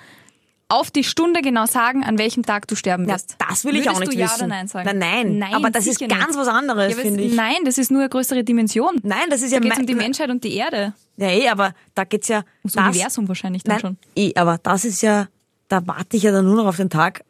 auf 0.70 0.92
die 0.92 1.04
Stunde 1.04 1.42
genau 1.42 1.66
sagen, 1.66 2.04
an 2.04 2.18
welchem 2.20 2.44
Tag 2.44 2.68
du 2.68 2.76
sterben 2.76 3.06
Ja, 3.08 3.16
wirst. 3.16 3.36
das 3.40 3.66
will 3.66 3.76
ich 3.76 3.82
Würdest 3.86 3.96
auch 3.96 4.00
nicht 4.02 4.14
du 4.14 4.18
ja 4.18 4.26
wissen. 4.28 4.38
oder 4.42 4.48
nein 4.48 4.68
sagen? 4.68 4.86
Nein, 4.86 5.00
nein. 5.00 5.38
nein 5.40 5.54
aber 5.56 5.72
das 5.72 5.88
ist 5.88 6.00
ganz 6.00 6.28
nicht. 6.28 6.38
was 6.38 6.48
anderes, 6.48 6.96
Ja, 6.96 7.02
finde 7.02 7.24
ich. 7.24 7.34
Nein, 7.34 7.58
das 7.66 7.78
ist 7.80 7.90
nur 7.92 8.02
eine 8.02 8.10
größere 8.10 8.44
Dimension. 8.44 9.00
Nein, 9.04 9.30
das 9.30 9.42
ist 9.42 9.52
Da 9.52 9.56
ja 9.58 9.62
geht 9.62 9.72
es 9.72 9.78
mein- 9.78 9.84
um 9.84 9.88
die 9.88 9.96
Menschheit 9.96 10.30
und 10.30 10.44
die 10.44 10.56
Erde. 10.56 10.94
Ja, 11.18 11.28
eh, 11.30 11.50
aber 11.50 11.74
da 11.96 12.04
geht's 12.04 12.28
ja 12.28 12.44
Das 12.64 12.74
das, 12.74 12.86
Universum 12.96 13.28
wahrscheinlich 13.28 13.64
dann 13.64 13.74
Nein, 13.74 13.82
schon. 13.82 13.98
eh, 14.16 14.32
aber 14.36 14.60
das 14.62 14.86
ist 14.86 15.02
ja, 15.02 15.28
da 15.68 15.86
warte 15.88 16.16
ich 16.18 16.24
ja 16.24 16.32
dann 16.32 16.46
nur 16.46 16.56
noch 16.56 16.68
auf 16.68 16.78
den 16.78 16.90
Tag, 16.92 17.24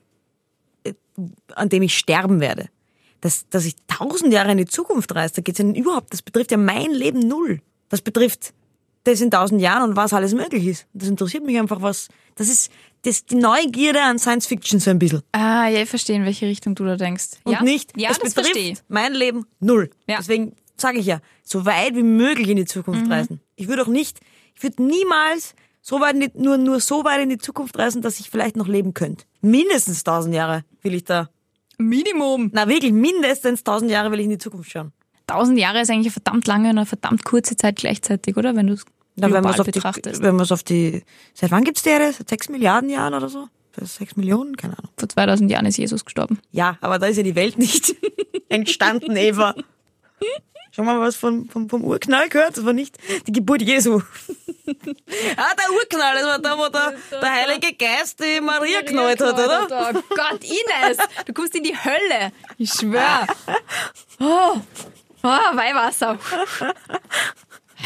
äh, 0.84 0.94
an 1.56 1.70
dem 1.70 1.82
ich 1.84 1.98
sterben 1.98 2.42
werde. 2.42 2.68
Dass, 3.22 3.48
dass 3.50 3.66
ich 3.66 3.76
tausend 3.88 4.32
Jahre 4.34 4.52
in 4.52 4.58
die 4.58 4.66
Zukunft 4.66 5.14
reise, 5.16 5.36
da 5.36 5.42
geht's 5.42 5.60
ja 5.60 5.66
überhaupt, 5.66 6.14
das 6.14 6.22
betrifft 6.22 6.52
ja 6.52 6.58
mein 6.58 6.92
Leben 6.92 7.20
null. 7.20 7.62
Das 7.90 8.02
betrifft 8.02 8.54
das 9.10 9.22
in 9.22 9.32
tausend 9.32 9.62
Jahren 9.62 9.90
und 9.90 9.96
was 9.96 10.14
alles 10.14 10.34
möglich 10.34 10.66
ist. 10.66 10.88
Das 10.94 11.08
interessiert 11.08 11.46
mich 11.46 11.58
einfach, 11.58 11.82
was, 11.82 12.08
das 12.36 12.50
ist, 12.50 12.72
das 13.04 13.26
die 13.26 13.36
Neugierde 13.36 14.02
an 14.02 14.20
Science 14.20 14.48
Fiction 14.48 14.80
so 14.80 14.90
ein 14.92 15.00
bisschen. 15.00 15.22
Ah, 15.32 15.68
ja, 15.68 15.82
ich 15.82 15.90
verstehe, 15.90 16.16
in 16.16 16.26
welche 16.26 16.46
Richtung 16.46 16.76
du 16.76 16.86
da 16.86 16.96
denkst. 16.96 17.38
Und 17.44 17.54
ja? 17.54 17.64
nicht, 17.64 17.92
ja, 17.98 18.10
es 18.12 18.20
das 18.20 18.34
betrifft 18.34 18.54
verstehe 18.54 18.76
mein 18.88 19.14
Leben 19.14 19.46
null. 19.60 19.90
Ja. 20.08 20.18
Deswegen 20.18 20.54
sage 20.78 21.00
ich 21.00 21.06
ja, 21.06 21.20
so 21.44 21.66
weit 21.66 21.96
wie 21.96 22.04
möglich 22.04 22.50
in 22.50 22.58
die 22.58 22.66
Zukunft 22.66 23.06
Mhm. 23.06 23.12
reisen. 23.12 23.42
Ich 23.56 23.68
würde 23.68 23.84
auch 23.84 23.88
nicht, 23.88 24.20
ich 24.56 24.64
würde 24.64 24.84
niemals 24.84 25.56
so 25.82 26.00
weit 26.00 26.16
die, 26.22 26.32
nur, 26.36 26.58
nur 26.58 26.80
so 26.80 27.04
weit 27.04 27.22
in 27.22 27.30
die 27.30 27.38
Zukunft 27.38 27.78
reisen, 27.78 28.02
dass 28.02 28.20
ich 28.20 28.30
vielleicht 28.30 28.56
noch 28.56 28.68
leben 28.68 28.94
könnte. 28.94 29.26
Mindestens 29.42 30.04
tausend 30.04 30.36
Jahre 30.36 30.64
will 30.82 30.94
ich 30.94 31.04
da. 31.04 31.30
Minimum. 31.78 32.50
Na 32.54 32.68
wirklich, 32.68 32.92
mindestens 32.92 33.64
tausend 33.64 33.90
Jahre 33.90 34.12
will 34.12 34.20
ich 34.20 34.26
in 34.26 34.32
die 34.32 34.38
Zukunft 34.38 34.70
schauen. 34.72 34.92
Tausend 35.28 35.58
Jahre 35.60 35.82
ist 35.82 35.90
eigentlich 35.90 36.08
eine 36.08 36.12
verdammt 36.12 36.48
lange 36.48 36.70
und 36.70 36.78
eine 36.78 36.86
verdammt 36.86 37.24
kurze 37.24 37.56
Zeit 37.56 37.78
gleichzeitig, 37.78 38.36
oder? 38.36 38.56
Wenn 38.56 38.68
du 38.68 38.76
Na, 39.20 39.32
wenn 39.32 39.44
man 39.44 39.60
auf 39.60 39.66
die, 39.66 39.72
betrachtest. 39.72 40.22
wenn 40.22 40.36
man 40.36 40.44
es 40.44 40.52
auf 40.52 40.64
die, 40.64 41.04
seit 41.34 41.52
wann 41.52 41.64
gibt's 41.64 41.84
die 41.84 41.90
Erde? 41.90 42.14
Seit 42.14 42.30
sechs 42.30 42.50
Milliarden 42.50 42.90
Jahren 42.90 43.14
oder 43.14 43.30
so? 43.30 43.48
Sechs 43.82 44.16
Millionen? 44.16 44.58
Keine 44.58 44.78
Ahnung. 44.78 44.92
Vor 44.98 45.08
2000 45.08 45.50
Jahren 45.50 45.66
ist 45.66 45.78
Jesus 45.78 46.04
gestorben. 46.04 46.40
Ja, 46.52 46.78
aber 46.82 47.00
da 47.00 47.08
ist 47.08 47.18
ja 47.18 47.24
die 47.24 47.36
Welt 47.36 47.58
nicht 47.58 47.96
entstanden, 48.50 49.16
Eva. 49.16 49.56
Schon 50.72 50.86
mal 50.86 51.00
was 51.00 51.16
vom, 51.16 51.50
vom, 51.50 51.70
vom 51.70 51.84
Urknall 51.84 52.30
gehört? 52.30 52.58
Das 52.58 52.66
war 52.66 52.74
nicht 52.74 52.98
die 53.28 53.32
Geburt 53.32 53.62
Jesu. 53.62 53.98
ah, 54.68 54.68
der 54.68 55.74
Urknall, 55.74 56.16
das 56.16 56.26
war 56.26 56.40
da, 56.40 56.58
wo 56.58 56.70
der, 56.70 56.94
der 57.20 57.32
Heilige 57.32 57.74
Geist 57.74 58.20
die 58.20 58.40
Maria 58.40 58.82
knallt 58.84 59.20
hat, 59.20 59.34
oder? 59.34 59.68
Oh 59.70 60.02
Gott, 60.10 60.44
Ines, 60.44 60.98
du 61.26 61.34
kommst 61.34 61.56
in 61.56 61.64
die 61.64 61.76
Hölle. 61.76 62.32
Ich 62.58 62.72
schwör. 62.72 63.28
Oh, 64.22 64.58
oh 65.24 65.28
Weihwasser. 65.28 66.20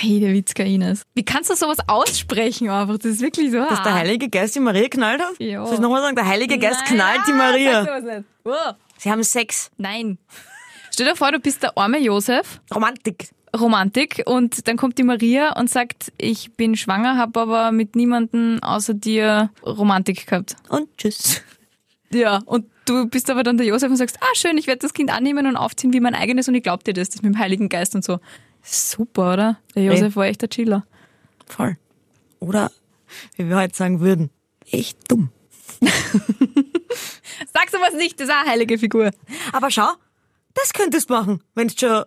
Hey, 0.03 0.19
der 0.19 0.33
Witzka 0.33 0.63
Ines. 0.63 1.03
Wie 1.15 1.23
kannst 1.23 1.49
du 1.49 1.55
sowas 1.55 1.77
aussprechen 1.87 2.69
einfach? 2.69 2.97
Das 2.97 3.05
ist 3.05 3.21
wirklich 3.21 3.51
so. 3.51 3.59
Dass 3.59 3.83
der 3.83 3.93
Heilige 3.93 4.27
Geist 4.27 4.53
die 4.53 4.59
Maria 4.59 4.89
knallt 4.89 5.21
hat? 5.21 5.39
Ja. 5.39 5.65
Soll 5.65 5.75
ich 5.75 5.79
nochmal 5.79 6.01
sagen? 6.01 6.17
Der 6.17 6.27
Heilige 6.27 6.59
Geist 6.59 6.81
Nein, 6.89 6.97
knallt 6.97 7.21
die 7.25 7.31
Maria. 7.31 7.85
sag 7.85 8.01
sowas 8.01 8.17
nicht. 8.17 8.27
Oh. 8.43 8.73
Sie 8.97 9.09
haben 9.09 9.23
Sex. 9.23 9.71
Nein. 9.77 10.17
Stell 10.91 11.05
dir 11.05 11.15
vor, 11.15 11.31
du 11.31 11.39
bist 11.39 11.63
der 11.63 11.77
arme 11.77 11.99
Josef, 11.99 12.59
Romantik. 12.75 13.29
Romantik, 13.57 14.23
und 14.25 14.67
dann 14.67 14.75
kommt 14.75 14.97
die 14.97 15.03
Maria 15.03 15.57
und 15.57 15.69
sagt, 15.69 16.11
ich 16.17 16.51
bin 16.51 16.75
schwanger, 16.75 17.15
habe 17.15 17.39
aber 17.39 17.71
mit 17.71 17.95
niemandem 17.95 18.59
außer 18.61 18.95
dir 18.95 19.51
Romantik 19.65 20.27
gehabt. 20.27 20.57
Und 20.67 20.89
tschüss. 20.97 21.41
Ja, 22.11 22.41
und 22.45 22.65
du 22.83 23.07
bist 23.07 23.29
aber 23.29 23.43
dann 23.43 23.55
der 23.55 23.67
Josef 23.67 23.89
und 23.89 23.95
sagst, 23.95 24.17
ah 24.19 24.35
schön, 24.35 24.57
ich 24.57 24.67
werde 24.67 24.79
das 24.79 24.93
Kind 24.93 25.11
annehmen 25.11 25.47
und 25.47 25.55
aufziehen 25.55 25.93
wie 25.93 26.01
mein 26.01 26.13
eigenes 26.13 26.49
und 26.49 26.55
ich 26.55 26.63
glaub 26.63 26.83
dir 26.83 26.93
das, 26.93 27.09
das 27.09 27.21
mit 27.21 27.33
dem 27.33 27.39
Heiligen 27.39 27.69
Geist 27.69 27.95
und 27.95 28.03
so. 28.03 28.19
Super, 28.63 29.33
oder? 29.33 29.59
Der 29.75 29.83
Josef 29.83 30.15
war 30.15 30.25
echt 30.25 30.41
der 30.41 30.49
Chiller. 30.49 30.85
Voll. 31.45 31.77
Oder, 32.39 32.71
wie 33.35 33.47
wir 33.47 33.57
heute 33.57 33.75
sagen 33.75 33.99
würden, 33.99 34.29
echt 34.71 34.97
dumm. 35.11 35.29
Sag 37.53 37.69
sowas 37.69 37.93
nicht, 37.93 38.19
das 38.19 38.27
ist 38.27 38.33
auch 38.33 38.41
eine 38.41 38.49
heilige 38.51 38.77
Figur. 38.77 39.11
Aber 39.51 39.69
schau, 39.69 39.91
das 40.53 40.73
könntest 40.73 41.09
du 41.09 41.13
machen, 41.13 41.43
wenn 41.55 41.67
du 41.67 41.73
schon 41.77 42.05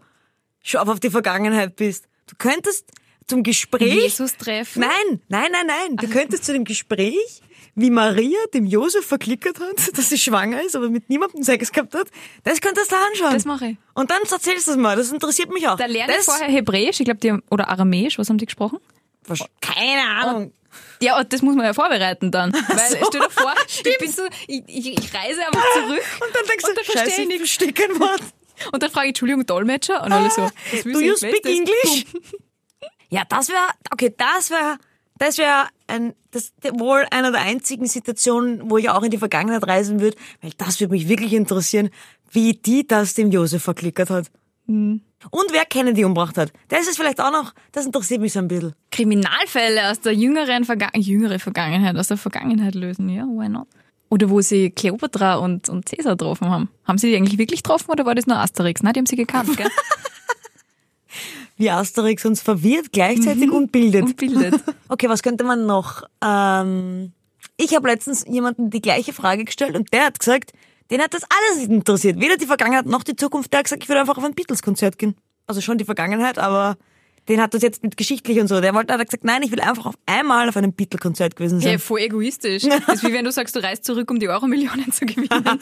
scharf 0.63 0.89
auf 0.89 1.01
die 1.01 1.11
Vergangenheit 1.11 1.77
bist. 1.77 2.07
Du 2.27 2.35
könntest 2.37 2.91
zum 3.27 3.43
Gespräch. 3.43 3.95
Jesus 3.95 4.37
treffen. 4.37 4.81
Nein, 4.81 5.21
nein, 5.29 5.51
nein, 5.53 5.67
nein. 5.67 5.97
Du 5.97 6.09
könntest 6.09 6.45
zu 6.45 6.53
dem 6.53 6.65
Gespräch, 6.65 7.43
wie 7.77 7.91
Maria 7.91 8.39
dem 8.55 8.67
Josef 8.67 9.07
verklickert 9.07 9.61
hat, 9.61 9.77
dass 9.97 10.09
sie 10.09 10.19
schwanger 10.19 10.63
ist, 10.63 10.75
aber 10.75 10.89
mit 10.89 11.09
niemandem 11.09 11.43
Sex 11.43 11.71
gehabt 11.71 11.95
hat, 11.95 12.09
das 12.43 12.61
könntest 12.61 12.91
du 12.91 12.97
anschauen. 12.97 13.35
Das 13.35 13.45
mache 13.45 13.67
ich. 13.67 13.77
Und 13.95 14.11
dann 14.11 14.23
erzählst 14.23 14.67
du 14.67 14.73
es 14.73 14.77
mal. 14.77 14.97
Das 14.97 15.13
interessiert 15.13 15.53
mich 15.53 15.69
auch. 15.69 15.77
Da 15.77 15.87
lerne 15.87 16.15
ich 16.19 16.25
vorher 16.25 16.49
Hebräisch, 16.49 16.99
ich 16.99 17.05
glaube, 17.05 17.21
die 17.21 17.31
haben, 17.31 17.43
oder 17.51 17.69
Aramäisch, 17.69 18.19
was 18.19 18.29
haben 18.29 18.39
die 18.39 18.47
gesprochen? 18.47 18.79
Keine 19.61 20.03
Ahnung. 20.03 20.53
Ja, 21.01 21.19
und 21.19 21.33
das 21.33 21.43
muss 21.43 21.55
man 21.55 21.67
ja 21.67 21.75
vorbereiten 21.75 22.31
dann. 22.31 22.53
Weil, 22.53 22.91
so, 22.91 23.07
stell 23.09 23.21
dir 23.21 23.31
vor, 23.31 23.55
ich, 23.85 23.99
bin 23.99 24.11
so, 24.11 24.23
ich, 24.47 24.63
ich, 24.67 24.87
ich 24.99 25.15
reise 25.15 25.41
einfach 25.47 25.65
zurück 25.75 26.03
Und 26.21 26.35
dann 26.35 26.47
denkst 26.47 26.65
und 26.65 26.77
dann 26.77 26.85
du, 26.85 26.93
verstehe 26.93 27.11
scheiße, 27.11 27.33
ich 27.33 27.37
verstehe 27.39 27.73
kein 27.73 28.01
Wort. 28.01 28.23
Und 28.73 28.83
dann 28.83 28.91
frage 28.91 29.07
ich, 29.07 29.11
Entschuldigung, 29.11 29.45
Dolmetscher? 29.45 30.03
Und 30.03 30.13
alle 30.13 30.31
so, 30.31 30.43
was 30.43 30.53
willst 30.73 30.87
Do 30.87 30.93
du 30.93 31.01
you 31.01 31.17
speak? 31.17 31.45
English? 31.45 32.07
Ja, 33.11 33.23
das 33.29 33.49
wäre, 33.49 33.67
okay, 33.93 34.15
das 34.17 34.51
wäre, 34.51 34.79
das 35.19 35.39
wäre 35.39 35.69
ein, 35.87 36.15
das 36.31 36.53
wohl 36.75 37.07
einer 37.11 37.33
der 37.33 37.43
einzigen 37.43 37.87
Situationen, 37.87 38.71
wo 38.71 38.79
ich 38.79 38.91
auch 38.91 39.03
in 39.03 39.11
die 39.11 39.19
Vergangenheit 39.19 39.67
reisen 39.67 40.01
würde, 40.01 40.17
weil 40.43 40.53
das 40.59 40.81
würde 40.81 40.93
mich 40.93 41.09
wirklich 41.09 41.33
interessieren, 41.33 41.91
wie 42.31 42.55
die 42.55 42.87
das 42.87 43.15
dem 43.15 43.31
Josef 43.31 43.63
verklickert 43.63 44.11
hat. 44.11 44.31
Hm. 44.67 45.01
Und 45.31 45.53
wer 45.53 45.65
Kennedy 45.65 46.05
umgebracht 46.05 46.37
hat. 46.37 46.53
Das 46.69 46.87
ist 46.87 46.97
vielleicht 46.97 47.21
auch 47.21 47.31
noch, 47.31 47.55
das 47.73 47.87
interessiert 47.87 48.21
mich 48.21 48.33
so 48.33 48.41
ein 48.41 48.49
bisschen. 48.49 48.75
Kriminalfälle 48.91 49.91
aus 49.91 50.01
der 50.01 50.13
jüngeren 50.13 50.65
Verga 50.65 50.91
jüngere 50.95 51.39
Vergangenheit, 51.39 51.97
aus 51.97 52.09
der 52.09 52.17
Vergangenheit 52.17 52.75
lösen, 52.75 53.09
ja, 53.09 53.25
why 53.25 53.49
not? 53.49 53.67
Oder 54.09 54.31
wo 54.31 54.41
sie 54.41 54.71
Kleopatra 54.71 55.37
und, 55.37 55.69
und 55.69 55.89
Cäsar 55.89 56.13
getroffen 56.13 56.49
haben. 56.49 56.69
Haben 56.85 56.99
sie 56.99 57.11
die 57.11 57.17
eigentlich 57.17 57.39
wirklich 57.39 57.63
getroffen 57.63 57.91
oder 57.91 58.07
war 58.07 58.15
das 58.15 58.27
nur 58.27 58.37
Asterix? 58.37 58.83
Nein, 58.83 58.93
die 58.93 59.01
haben 59.01 59.07
sie 59.07 59.17
gekannt, 59.17 59.57
gell? 59.57 59.67
Wie 61.57 61.71
Asterix 61.71 62.25
uns 62.25 62.43
verwirrt 62.43 62.93
gleichzeitig 62.93 63.51
und 63.51 63.73
bildet. 63.73 64.03
Mhm. 64.03 64.09
Und 64.09 64.17
bildet. 64.17 64.55
Okay, 64.89 65.09
was 65.09 65.23
könnte 65.23 65.43
man 65.43 65.67
noch? 65.67 66.05
Ähm, 66.25 67.13
ich 67.57 67.75
habe 67.75 67.89
letztens 67.89 68.25
jemanden 68.29 68.71
die 68.71 68.81
gleiche 68.81 69.13
Frage 69.13 69.45
gestellt 69.45 69.75
und 69.77 69.93
der 69.93 70.07
hat 70.07 70.19
gesagt, 70.19 70.53
den 70.91 71.01
hat 71.01 71.13
das 71.13 71.23
alles 71.23 71.59
nicht 71.61 71.71
interessiert. 71.71 72.21
Weder 72.21 72.37
die 72.37 72.47
Vergangenheit 72.47 72.87
noch 72.87 73.03
die 73.03 73.17
Zukunft. 73.17 73.53
Der 73.53 73.59
hat 73.59 73.65
gesagt, 73.65 73.83
ich 73.83 73.89
würde 73.89 74.01
einfach 74.01 74.17
auf 74.17 74.25
ein 74.25 74.35
Beatles-Konzert 74.35 74.99
gehen. 74.99 75.17
Also 75.47 75.61
schon 75.61 75.79
die 75.79 75.85
Vergangenheit, 75.85 76.39
aber 76.39 76.77
den 77.29 77.41
hat 77.41 77.55
das 77.55 77.63
jetzt 77.63 77.83
mit 77.83 77.97
geschichtlich 77.97 78.39
und 78.41 78.49
so. 78.49 78.61
Der 78.61 78.75
wollte, 78.75 78.95
hat 78.95 79.05
gesagt, 79.05 79.25
nein, 79.25 79.43
ich 79.43 79.51
will 79.51 79.61
einfach 79.61 79.87
auf 79.87 79.95
einmal 80.07 80.49
auf 80.49 80.57
einem 80.57 80.73
Beatle-Konzert 80.73 81.37
gewesen 81.37 81.61
sein. 81.61 81.71
Hey, 81.71 81.79
voll 81.79 82.01
egoistisch. 82.01 82.65
Das 82.87 82.97
ist 82.97 83.05
wie 83.05 83.13
wenn 83.13 83.25
du 83.25 83.33
sagst, 83.33 83.57
du 83.57 83.63
reist 83.63 83.85
zurück, 83.85 84.11
um 84.11 84.21
die 84.21 84.29
Euro-Millionen 84.29 84.93
zu 84.93 85.07
gewinnen. 85.07 85.29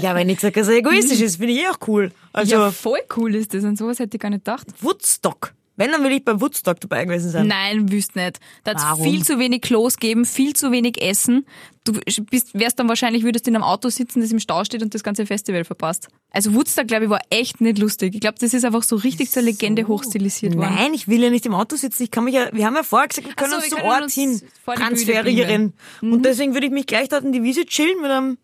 Ja, 0.00 0.14
wenn 0.14 0.28
ich 0.28 0.36
gesagt, 0.36 0.56
dass 0.56 0.68
er 0.68 0.76
egoistisch 0.76 1.20
ist, 1.20 1.36
finde 1.36 1.54
ich 1.54 1.60
eh 1.60 1.68
auch 1.68 1.78
cool. 1.88 2.12
Also 2.32 2.52
ja, 2.52 2.70
voll 2.70 3.00
cool 3.16 3.34
ist 3.34 3.52
das. 3.52 3.64
An 3.64 3.74
sowas 3.74 3.98
hätte 3.98 4.16
ich 4.16 4.20
gar 4.20 4.30
nicht 4.30 4.44
gedacht. 4.44 4.66
Woodstock. 4.80 5.54
Wenn, 5.76 5.92
dann 5.92 6.02
will 6.02 6.12
ich 6.12 6.24
bei 6.24 6.40
Woodstock 6.40 6.80
dabei 6.80 7.04
gewesen 7.04 7.30
sein. 7.30 7.46
Nein, 7.46 7.92
wüsst 7.92 8.16
nicht. 8.16 8.40
Da 8.64 8.74
hat 8.74 8.98
viel 9.02 9.24
zu 9.24 9.38
wenig 9.38 9.60
Klos 9.60 9.98
geben, 9.98 10.24
viel 10.24 10.54
zu 10.54 10.72
wenig 10.72 11.00
Essen. 11.02 11.46
Du 11.84 11.92
bist, 11.92 12.58
wärst 12.58 12.78
dann 12.78 12.88
wahrscheinlich, 12.88 13.22
würdest 13.22 13.46
in 13.46 13.54
einem 13.54 13.62
Auto 13.62 13.90
sitzen, 13.90 14.20
das 14.20 14.32
im 14.32 14.40
Stau 14.40 14.64
steht 14.64 14.82
und 14.82 14.94
das 14.94 15.04
ganze 15.04 15.26
Festival 15.26 15.64
verpasst. 15.64 16.08
Also 16.30 16.54
Woodstock, 16.54 16.88
glaube 16.88 17.04
ich, 17.04 17.10
war 17.10 17.20
echt 17.30 17.60
nicht 17.60 17.78
lustig. 17.78 18.14
Ich 18.14 18.20
glaube, 18.20 18.38
das 18.40 18.54
ist 18.54 18.64
einfach 18.64 18.82
so 18.82 18.96
richtig 18.96 19.30
zur 19.30 19.42
Legende 19.42 19.86
hochstilisiert 19.86 20.56
worden. 20.56 20.74
Nein, 20.74 20.94
ich 20.94 21.08
will 21.08 21.22
ja 21.22 21.30
nicht 21.30 21.46
im 21.46 21.54
Auto 21.54 21.76
sitzen. 21.76 22.02
Ich 22.02 22.10
kann 22.10 22.24
mich 22.24 22.34
ja, 22.34 22.48
wir 22.52 22.66
haben 22.66 22.74
ja 22.74 22.82
vorher 22.82 23.08
gesagt, 23.08 23.28
wir 23.28 23.34
können 23.34 23.50
so, 23.50 23.56
uns 23.56 23.64
wir 23.66 23.70
zum 23.70 23.78
können 23.80 23.90
Ort 23.90 24.02
uns 24.02 24.14
hin 24.14 24.40
transferieren. 24.64 25.74
beamen. 26.00 26.12
Und 26.14 26.24
deswegen 26.24 26.54
würde 26.54 26.66
ich 26.66 26.72
mich 26.72 26.86
gleich 26.86 27.08
dort 27.08 27.24
in 27.24 27.32
die 27.32 27.42
Wiese 27.42 27.66
chillen 27.66 28.00
mit 28.00 28.10
einem, 28.10 28.38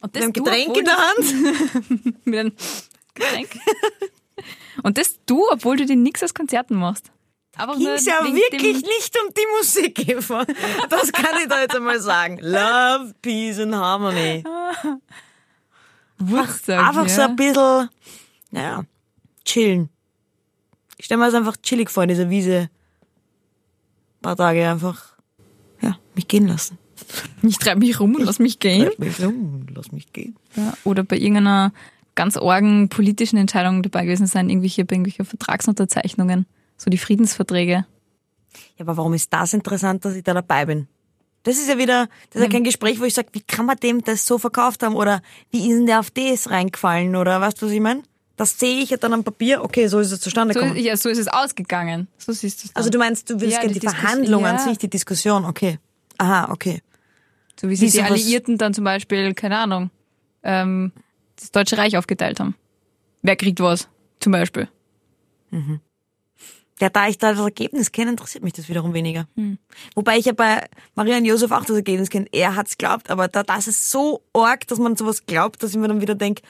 Und 0.00 0.14
mit 0.14 0.22
einem 0.22 0.32
Getränk 0.32 0.76
in 0.76 0.84
der 0.84 0.96
Hand. 0.96 2.24
Mit 2.24 2.38
einem 2.38 2.52
Getränk. 3.14 3.48
Und 4.82 4.98
das 4.98 5.20
du, 5.26 5.44
obwohl 5.50 5.76
du 5.76 5.86
dir 5.86 5.96
nichts 5.96 6.22
aus 6.22 6.34
Konzerten 6.34 6.74
machst. 6.74 7.10
Einfach 7.56 7.78
Ging 7.78 7.88
es 7.88 8.04
ja 8.04 8.24
wirklich 8.24 8.82
nicht 8.82 9.16
um 9.24 9.32
die 9.32 9.46
Musik, 9.56 10.08
Eva. 10.08 10.44
Das 10.90 11.12
kann 11.12 11.36
ich 11.40 11.48
da 11.48 11.60
jetzt 11.60 11.76
einmal 11.76 12.00
sagen. 12.00 12.38
Love, 12.40 13.14
Peace 13.22 13.60
and 13.60 13.74
Harmony. 13.74 14.42
Woodstock, 16.18 16.78
Einfach 16.78 17.08
so 17.08 17.20
ja. 17.20 17.28
ein 17.28 17.36
bisschen, 17.36 17.88
naja, 18.50 18.84
chillen. 19.44 19.88
Ich 20.96 21.06
stelle 21.06 21.18
mir 21.18 21.26
das 21.26 21.34
einfach 21.34 21.56
chillig 21.62 21.90
vor 21.90 22.04
in 22.04 22.08
dieser 22.08 22.30
Wiese. 22.30 22.70
Ein 24.18 24.22
paar 24.22 24.36
Tage 24.36 24.68
einfach, 24.68 25.16
ja, 25.80 25.96
mich 26.14 26.26
gehen 26.28 26.48
lassen. 26.48 26.78
Ich 27.42 27.58
treibe 27.58 27.80
mich 27.80 28.00
rum 28.00 28.14
und 28.14 28.24
lass 28.24 28.38
mich 28.38 28.58
gehen. 28.58 28.90
Lass 28.96 28.98
mich, 28.98 29.26
um, 29.26 29.66
lass 29.74 29.92
mich 29.92 30.12
gehen. 30.12 30.36
Ja, 30.56 30.72
oder 30.84 31.02
bei 31.02 31.16
irgendeiner 31.16 31.72
ganz 32.14 32.36
argen 32.36 32.88
politischen 32.88 33.36
Entscheidung 33.36 33.82
dabei 33.82 34.04
gewesen 34.04 34.26
sein, 34.26 34.48
irgendwelche, 34.48 34.84
bei 34.84 34.94
irgendwelchen 34.94 35.24
Vertragsunterzeichnungen, 35.24 36.46
so 36.76 36.90
die 36.90 36.98
Friedensverträge. 36.98 37.86
Ja, 38.76 38.80
aber 38.84 38.96
warum 38.96 39.14
ist 39.14 39.32
das 39.32 39.52
interessant, 39.52 40.04
dass 40.04 40.14
ich 40.14 40.22
da 40.22 40.34
dabei 40.34 40.66
bin? 40.66 40.86
Das 41.42 41.56
ist 41.58 41.68
ja 41.68 41.76
wieder, 41.76 42.08
das 42.30 42.40
ist 42.40 42.42
ja 42.46 42.50
kein 42.50 42.64
Gespräch, 42.64 43.00
wo 43.00 43.04
ich 43.04 43.14
sage, 43.14 43.28
wie 43.32 43.40
kann 43.42 43.66
man 43.66 43.76
dem 43.76 44.02
das 44.02 44.26
so 44.26 44.38
verkauft 44.38 44.82
haben 44.82 44.94
oder 44.94 45.20
wie 45.50 45.68
ist 45.68 45.76
denn 45.76 45.86
der 45.86 46.00
auf 46.00 46.10
das 46.10 46.48
reingefallen 46.50 47.16
oder 47.16 47.40
weißt 47.40 47.60
du, 47.60 47.66
was 47.66 47.72
ich 47.72 47.80
meine? 47.80 48.02
Das 48.36 48.58
sehe 48.58 48.80
ich 48.82 48.90
ja 48.90 48.96
dann 48.96 49.12
am 49.12 49.22
Papier, 49.24 49.62
okay, 49.62 49.86
so 49.86 49.98
ist 50.00 50.10
es 50.10 50.20
zustande 50.20 50.54
So, 50.54 50.60
gekommen. 50.60 50.76
ja, 50.80 50.96
so 50.96 51.08
ist 51.08 51.18
es 51.18 51.28
ausgegangen. 51.28 52.08
So 52.18 52.32
siehst 52.32 52.64
du 52.64 52.68
es. 52.68 52.74
Also 52.76 52.90
du 52.90 52.98
meinst, 52.98 53.28
du 53.30 53.40
willst 53.40 53.54
Ja, 53.54 53.60
gerne 53.60 53.74
die 53.74 53.80
die, 53.80 53.86
Diskus- 53.86 54.00
Verhandlung 54.00 54.46
an 54.46 54.56
ja. 54.56 54.62
sich, 54.62 54.78
die 54.78 54.88
Diskussion, 54.88 55.44
okay. 55.44 55.78
Aha, 56.18 56.50
okay. 56.50 56.80
So 57.60 57.68
wie 57.68 57.72
Wie 57.72 57.76
sich 57.76 57.92
die 57.92 58.02
Alliierten 58.02 58.56
dann 58.58 58.72
zum 58.74 58.84
Beispiel, 58.84 59.34
keine 59.34 59.58
Ahnung, 59.58 59.90
ähm, 60.42 60.92
das 61.36 61.50
Deutsche 61.52 61.76
Reich 61.78 61.96
aufgeteilt 61.96 62.40
haben. 62.40 62.54
Wer 63.22 63.36
kriegt 63.36 63.60
was, 63.60 63.88
zum 64.20 64.32
Beispiel? 64.32 64.68
Ja, 66.80 66.88
da 66.90 67.08
ich 67.08 67.18
da 67.18 67.32
das 67.32 67.40
Ergebnis 67.40 67.92
kenne, 67.92 68.10
interessiert 68.10 68.42
mich 68.42 68.52
das 68.52 68.68
wiederum 68.68 68.92
weniger. 68.94 69.26
Wobei 69.94 70.18
ich 70.18 70.24
ja 70.26 70.32
bei 70.32 70.66
Maria 70.96 71.16
und 71.18 71.24
Josef 71.24 71.50
auch 71.52 71.64
das 71.64 71.76
Ergebnis 71.76 72.10
kenne. 72.10 72.26
Er 72.32 72.56
hat's 72.56 72.76
glaubt, 72.76 73.10
aber 73.10 73.28
da, 73.28 73.42
das 73.44 73.68
ist 73.68 73.90
so 73.90 74.22
arg, 74.32 74.66
dass 74.66 74.78
man 74.78 74.96
sowas 74.96 75.24
glaubt, 75.26 75.62
dass 75.62 75.70
ich 75.70 75.76
mir 75.76 75.86
dann 75.88 76.00
wieder 76.00 76.16
denke, 76.16 76.42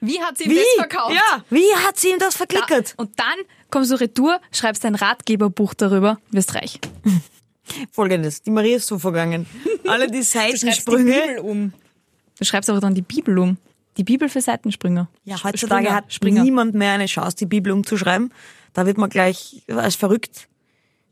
Wie 0.00 0.20
hat 0.20 0.36
sie 0.36 0.44
ihm 0.44 0.50
wie? 0.50 0.56
das 0.56 0.66
verkauft? 0.88 1.14
Ja, 1.14 1.44
wie 1.50 1.72
hat 1.86 1.96
sie 1.96 2.08
ihm 2.10 2.18
das 2.18 2.34
Da, 2.34 2.38
verklickert? 2.38 2.94
und 2.96 3.18
dann 3.20 3.36
kommst 3.70 3.92
du 3.92 3.94
retour, 4.00 4.40
schreibst 4.52 4.84
ein 4.84 4.96
Ratgeberbuch 4.96 5.74
darüber, 5.74 6.18
wirst 6.32 6.54
reich. 6.56 6.80
Folgendes, 7.92 8.42
die 8.42 8.50
Maria 8.50 8.76
ist 8.78 8.86
so 8.88 8.98
vergangen. 8.98 9.46
Alle 9.86 10.10
die 10.10 10.22
Seitensprünge. 10.22 11.40
um. 11.42 11.72
Du 12.38 12.44
schreibst 12.44 12.68
aber 12.70 12.80
dann 12.80 12.94
die 12.94 13.02
Bibel 13.02 13.38
um. 13.38 13.56
Die 13.98 14.04
Bibel 14.04 14.28
für 14.28 14.40
Seitenspringer. 14.40 15.08
Ja, 15.24 15.42
heutzutage 15.42 15.82
Springer, 15.86 15.94
hat 15.94 16.12
Springer. 16.12 16.42
niemand 16.44 16.74
mehr 16.74 16.92
eine 16.92 17.06
Chance, 17.06 17.36
die 17.36 17.46
Bibel 17.46 17.72
umzuschreiben. 17.72 18.32
Da 18.72 18.86
wird 18.86 18.96
man 18.96 19.10
gleich 19.10 19.64
als 19.68 19.96
verrückt 19.96 20.48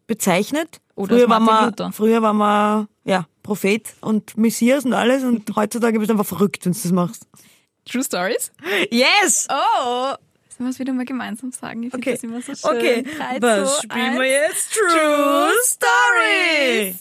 bezeichnet. 0.06 0.80
Oder 0.94 1.16
früher 1.16 1.28
war 1.28 1.40
man, 1.40 1.64
Luther. 1.70 1.92
früher 1.92 2.22
war 2.22 2.32
man, 2.32 2.88
ja, 3.04 3.26
Prophet 3.42 3.94
und 4.00 4.36
Messias 4.38 4.84
und 4.84 4.92
alles 4.94 5.24
und 5.24 5.50
heutzutage 5.56 5.98
bist 5.98 6.10
du 6.10 6.14
einfach 6.14 6.26
verrückt, 6.26 6.64
wenn 6.64 6.72
du 6.72 6.78
das 6.80 6.92
machst. 6.92 7.26
True 7.84 8.02
Stories? 8.04 8.52
Yes! 8.90 9.46
Oh! 9.50 10.14
Sollen 10.56 10.68
wir 10.68 10.70
es 10.70 10.78
wieder 10.78 10.92
mal 10.92 11.04
gemeinsam 11.04 11.52
sagen? 11.52 11.82
Ich 11.82 11.90
finde 11.90 12.06
Okay. 12.08 12.14
das 12.14 12.22
immer 12.24 12.40
so 12.40 12.54
schön. 12.54 12.76
Okay, 12.78 13.02
Drei, 13.02 13.42
was 13.42 13.80
zwei, 13.80 13.82
spielen 13.82 14.14
wir 14.14 14.26
jetzt? 14.26 14.72
True 14.72 15.50
Story! 15.64 16.96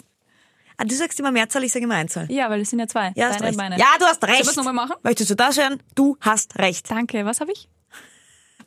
Ah, 0.78 0.84
du 0.84 0.94
sagst 0.96 1.20
immer 1.20 1.32
Mehrzahl, 1.32 1.64
ich 1.64 1.72
sage 1.72 1.86
immer 1.86 1.96
Einzahl. 1.96 2.30
Ja, 2.32 2.50
weil 2.50 2.62
es 2.62 2.70
sind 2.70 2.80
ja 2.80 2.88
zwei. 2.88 3.14
Ja, 3.16 3.28
hast 3.30 3.36
Deine 3.36 3.44
recht. 3.46 3.52
und 3.54 3.58
meine. 3.58 3.78
Ja, 3.80 3.86
du 3.98 4.06
hast 4.06 4.22
recht. 4.24 4.34
Sollen 4.36 4.46
wir 4.46 4.50
es 4.52 4.56
nochmal 4.58 4.74
machen? 4.74 4.96
Möchtest 5.04 5.30
du 5.30 5.36
das 5.36 5.58
hören? 5.58 5.80
Du 5.96 6.18
hast 6.22 6.58
recht. 6.58 6.90
Danke. 6.92 7.26
Was 7.26 7.40
habe 7.40 7.52
ich? 7.54 7.70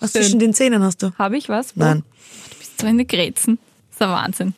Was 0.01 0.13
Schön. 0.13 0.23
zwischen 0.23 0.39
den 0.39 0.55
Zähnen 0.55 0.83
hast 0.83 1.03
du? 1.03 1.13
Habe 1.19 1.37
ich 1.37 1.49
was? 1.49 1.77
Nein. 1.77 2.05
Du 2.51 2.59
bist 2.59 2.81
so 2.81 2.87
eine 2.87 3.05
Grätzen. 3.05 3.59
Das 3.89 3.95
ist 3.95 4.01
der 4.01 4.09
Wahnsinn. 4.09 4.55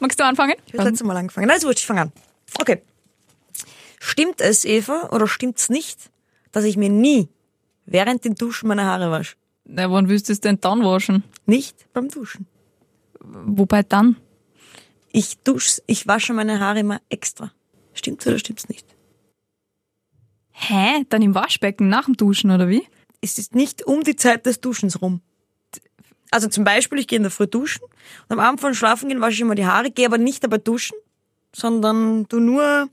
Magst 0.00 0.18
du 0.18 0.24
anfangen? 0.24 0.54
Ich 0.66 0.72
habe 0.72 0.78
das 0.78 0.86
letzte 0.92 1.04
Mal 1.04 1.16
angefangen. 1.16 1.46
Nein, 1.46 1.58
ist 1.58 1.64
wurscht, 1.64 1.78
ich 1.80 1.86
fange 1.86 2.00
an. 2.02 2.12
Okay. 2.60 2.82
Stimmt 4.00 4.40
es, 4.40 4.64
Eva, 4.64 5.10
oder 5.12 5.28
stimmt's 5.28 5.68
nicht, 5.68 6.10
dass 6.50 6.64
ich 6.64 6.76
mir 6.76 6.88
nie 6.88 7.28
während 7.86 8.24
dem 8.24 8.34
Duschen 8.34 8.66
meine 8.68 8.84
Haare 8.84 9.10
wasche? 9.12 9.36
Na, 9.64 9.88
wann 9.92 10.08
willst 10.08 10.28
du 10.28 10.32
es 10.32 10.40
denn 10.40 10.58
dann 10.60 10.82
waschen? 10.84 11.22
Nicht 11.46 11.76
beim 11.92 12.08
Duschen. 12.08 12.46
Wobei 13.20 13.84
dann? 13.84 14.16
Ich 15.12 15.38
dusche, 15.38 15.82
ich 15.86 16.06
wasche 16.06 16.32
meine 16.32 16.58
Haare 16.60 16.80
immer 16.80 17.00
extra. 17.10 17.52
Stimmt's 17.92 18.26
oder 18.26 18.38
stimmt's 18.38 18.68
nicht? 18.68 18.86
Hä? 20.52 21.04
Dann 21.08 21.22
im 21.22 21.34
Waschbecken 21.34 21.88
nach 21.88 22.06
dem 22.06 22.16
Duschen, 22.16 22.50
oder 22.50 22.68
wie? 22.68 22.86
Es 23.20 23.38
ist 23.38 23.54
nicht 23.54 23.84
um 23.86 24.02
die 24.02 24.16
Zeit 24.16 24.46
des 24.46 24.60
Duschens 24.60 25.00
rum. 25.00 25.20
Also 26.30 26.48
zum 26.48 26.64
Beispiel, 26.64 26.98
ich 26.98 27.06
gehe 27.06 27.18
in 27.18 27.22
der 27.22 27.30
Früh 27.30 27.46
duschen 27.46 27.82
und 27.82 28.32
am 28.32 28.40
Abend 28.40 28.60
vor 28.60 28.70
dem 28.70 28.74
Schlafen 28.74 29.08
gehen 29.08 29.20
wasche 29.20 29.34
ich 29.34 29.40
immer 29.42 29.54
die 29.54 29.66
Haare, 29.66 29.90
gehe 29.90 30.06
aber 30.06 30.16
nicht 30.16 30.42
dabei 30.42 30.58
duschen, 30.58 30.96
sondern 31.54 32.26
du 32.28 32.40
nur 32.40 32.88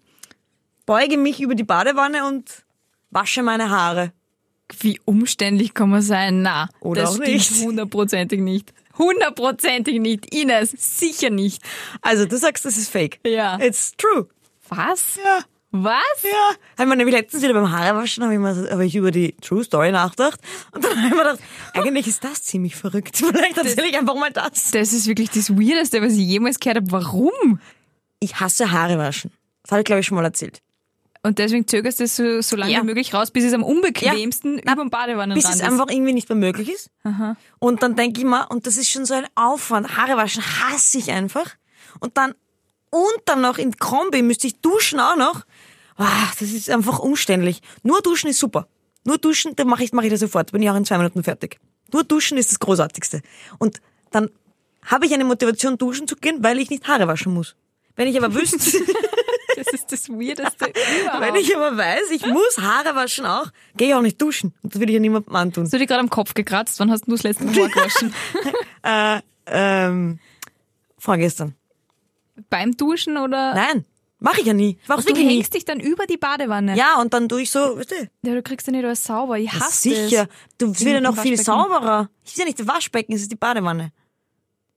beuge 0.86 1.18
mich 1.18 1.40
über 1.40 1.56
die 1.56 1.64
Badewanne 1.64 2.26
und 2.28 2.66
wasche 3.12 3.42
meine 3.42 3.70
Haare. 3.70 4.12
Wie 4.82 5.00
umständlich 5.06 5.74
kann 5.74 5.90
man 5.90 6.02
sein? 6.02 6.42
Na, 6.42 6.70
Oder 6.82 7.04
das 7.04 7.12
auch 7.12 7.16
stimmt 7.16 7.30
nicht. 7.30 7.64
hundertprozentig 7.64 8.42
nicht. 8.42 8.74
Hundertprozentig 9.00 10.00
nicht. 10.00 10.34
Ines, 10.34 10.72
sicher 10.72 11.30
nicht. 11.30 11.64
Also 12.02 12.26
du 12.26 12.38
sagst, 12.38 12.66
das 12.66 12.78
ist 12.78 12.92
fake. 12.92 13.20
Ja. 13.26 13.60
It's 13.60 13.94
true. 13.98 14.28
Was? 14.68 15.18
Ja. 15.24 15.40
Was? 15.72 16.24
Ja, 16.24 16.56
habe 16.80 16.90
mir 16.90 16.96
nämlich 16.96 17.16
letztens 17.16 17.44
wieder 17.44 17.54
beim 17.54 17.72
Haarewaschen 17.72 18.24
habe 18.24 18.34
ich, 18.34 18.40
mal, 18.40 18.72
hab 18.72 18.80
ich 18.80 18.96
über 18.96 19.12
die 19.12 19.34
True 19.34 19.64
Story 19.64 19.92
nachgedacht 19.92 20.40
und 20.72 20.84
dann 20.84 20.98
habe 20.98 21.08
ich 21.08 21.14
mir 21.14 21.18
gedacht, 21.20 21.40
eigentlich 21.76 22.08
ist 22.08 22.24
das 22.24 22.42
ziemlich 22.42 22.76
verrückt. 22.76 23.18
Vielleicht 23.18 23.56
erzähle 23.56 23.88
ich 23.88 23.96
einfach 23.96 24.16
mal 24.16 24.32
das. 24.32 24.72
Das 24.72 24.94
ist 24.94 25.06
wirklich 25.06 25.30
das 25.30 25.52
Weirdeste, 25.52 26.02
was 26.02 26.14
ich 26.14 26.26
jemals 26.26 26.60
gehört 26.60 26.78
habe. 26.78 26.92
Warum? 26.92 27.60
Ich 28.20 28.40
hasse 28.40 28.72
Haare 28.72 28.98
waschen. 28.98 29.32
Das 29.62 29.72
habe 29.72 29.82
ich 29.82 29.86
glaube 29.86 30.00
ich 30.00 30.08
schon 30.08 30.16
mal 30.16 30.26
erzählt. 30.26 30.64
Und 31.22 31.38
deswegen 31.38 31.68
zögerst 31.68 32.00
du 32.00 32.06
es 32.06 32.16
so, 32.16 32.42
so 32.42 32.56
lange 32.56 32.72
Ja. 32.72 32.82
wie 32.82 32.86
möglich 32.86 33.14
raus, 33.14 33.30
bis 33.32 33.44
es 33.44 33.54
am 33.54 33.64
unbequemsten 33.64 34.56
Ja. 34.66 34.72
über 34.74 34.84
dem 34.84 34.90
Badewannenrand 34.90 35.36
Bis 35.42 35.50
es 35.50 35.56
ist. 35.58 35.62
einfach 35.64 35.88
irgendwie 35.90 36.14
nicht 36.14 36.30
mehr 36.30 36.38
möglich 36.38 36.70
ist. 36.72 36.90
Und 37.60 37.84
dann 37.84 37.96
denke 37.98 38.20
ich 38.22 38.26
mir, 38.26 38.48
und 38.50 38.66
das 38.66 38.78
ist 38.78 38.90
schon 38.90 39.06
so 39.06 39.14
ein 39.16 39.26
Aufwand. 39.36 39.98
Haare 39.98 40.16
waschen 40.16 40.42
hasse 40.44 40.98
ich 40.98 41.12
einfach. 41.12 41.56
Und 42.00 42.16
dann, 42.18 42.34
und 42.90 43.22
dann 43.26 43.42
noch 43.42 43.58
in 43.58 43.76
Kombi 43.78 44.22
müsste 44.22 44.48
ich 44.48 44.62
duschen 44.62 45.00
auch 45.02 45.18
noch. 45.18 45.44
Ah, 45.98 46.30
das 46.40 46.52
ist 46.52 46.70
einfach 46.70 47.00
umständlich. 47.00 47.62
Nur 47.84 48.02
duschen 48.02 48.30
ist 48.30 48.40
super. 48.40 48.68
Nur 49.04 49.18
duschen, 49.18 49.56
dann 49.58 49.68
mache 49.68 49.84
ich, 49.84 49.92
mach 49.92 50.04
ich 50.04 50.10
das 50.12 50.22
sofort. 50.22 50.54
Bin 50.54 50.62
ich 50.64 50.70
auch 50.70 50.76
in 50.76 50.86
zwei 50.86 50.98
Minuten 50.98 51.24
fertig. 51.24 51.60
Nur 51.92 52.06
duschen 52.06 52.38
ist 52.38 52.52
das 52.52 52.60
Großartigste. 52.60 53.22
Und 53.58 53.82
dann 54.12 54.30
habe 54.86 55.06
ich 55.06 55.14
eine 55.14 55.26
Motivation, 55.26 55.78
duschen 55.78 56.08
zu 56.08 56.16
gehen, 56.16 56.42
weil 56.42 56.60
ich 56.60 56.70
nicht 56.70 56.88
Haare 56.88 57.08
waschen 57.08 57.34
muss. 57.34 57.56
Wenn 57.98 58.08
ich 58.08 58.18
aber 58.18 58.34
wüsste, 58.34 58.58
Das 59.72 59.82
ist 59.82 59.92
das 59.92 60.10
Weirdeste 60.10 60.66
überhaupt. 61.04 61.22
wenn 61.22 61.36
ich 61.36 61.56
aber 61.56 61.78
weiß, 61.78 62.12
ich 62.12 62.26
muss 62.26 62.58
Haare 62.60 62.96
waschen 62.96 63.26
auch, 63.26 63.48
gehe 63.78 63.90
ich 63.90 63.94
auch 63.96 64.02
nicht 64.02 64.22
duschen. 64.22 64.54
Und 64.64 64.74
das 64.74 64.80
will 64.82 64.90
ich 64.90 64.94
ja 64.94 65.00
niemandem 65.00 65.36
antun. 65.36 65.64
Hast 65.66 65.74
du 65.74 65.78
dir 65.78 65.86
gerade 65.88 66.02
am 66.02 66.10
Kopf 66.10 66.34
gekratzt? 66.34 66.80
Wann 66.80 66.92
hast 66.92 67.06
du 67.08 67.12
das 67.12 67.24
letzte 67.24 67.46
Mal 67.46 67.54
gewaschen? 67.54 68.14
Äh, 68.82 69.20
ähm, 69.48 70.20
vorgestern. 70.98 71.54
Beim 72.50 72.78
Duschen 72.78 73.18
oder? 73.18 73.54
Nein, 73.54 73.84
mache 74.20 74.40
ich 74.40 74.48
ja 74.48 74.54
nie. 74.54 74.78
Ich 74.82 74.88
mach's 74.88 75.04
Du 75.04 75.10
wirklich 75.10 75.28
nie. 75.28 75.36
hängst 75.36 75.54
dich 75.54 75.66
dann 75.66 75.80
über 75.82 76.06
die 76.06 76.16
Badewanne. 76.18 76.76
Ja, 76.78 77.00
und 77.02 77.14
dann 77.14 77.28
tue 77.28 77.42
ich 77.42 77.52
so, 77.52 77.78
weißt 77.78 77.92
du, 77.92 77.96
Ja, 78.26 78.34
du 78.36 78.42
kriegst 78.42 78.68
ja 78.68 78.72
nicht 78.72 78.86
alles 78.86 79.04
sauber. 79.04 79.38
Ich 79.38 79.52
hasse 79.52 79.90
sicher. 79.90 80.24
es. 80.30 80.58
Du 80.58 80.68
wird 80.68 80.80
ja 80.94 81.02
noch 81.02 81.18
viel 81.18 81.36
sauberer. 81.38 82.10
Es 82.24 82.32
ist 82.32 82.38
ja 82.40 82.46
nicht 82.46 82.60
das 82.60 82.68
Waschbecken, 82.68 83.14
es 83.14 83.22
ist 83.24 83.32
die 83.32 83.36
Badewanne. 83.36 83.92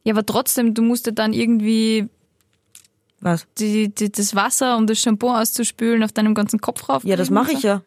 Ja, 0.04 0.14
aber 0.14 0.26
trotzdem, 0.26 0.74
du 0.74 0.82
musst 0.82 1.06
ja 1.06 1.12
dann 1.12 1.32
irgendwie 1.32 2.08
Was? 3.22 3.46
die, 3.58 3.88
die, 3.94 4.12
das 4.12 4.34
Wasser, 4.34 4.76
um 4.76 4.86
das 4.86 5.00
Shampoo 5.00 5.30
auszuspülen, 5.30 6.02
auf 6.02 6.12
deinem 6.12 6.34
ganzen 6.34 6.60
Kopf 6.60 6.88
rauf. 6.88 7.04
Ja, 7.04 7.16
das 7.16 7.30
mache 7.30 7.52
ich 7.52 7.62
ja. 7.62 7.82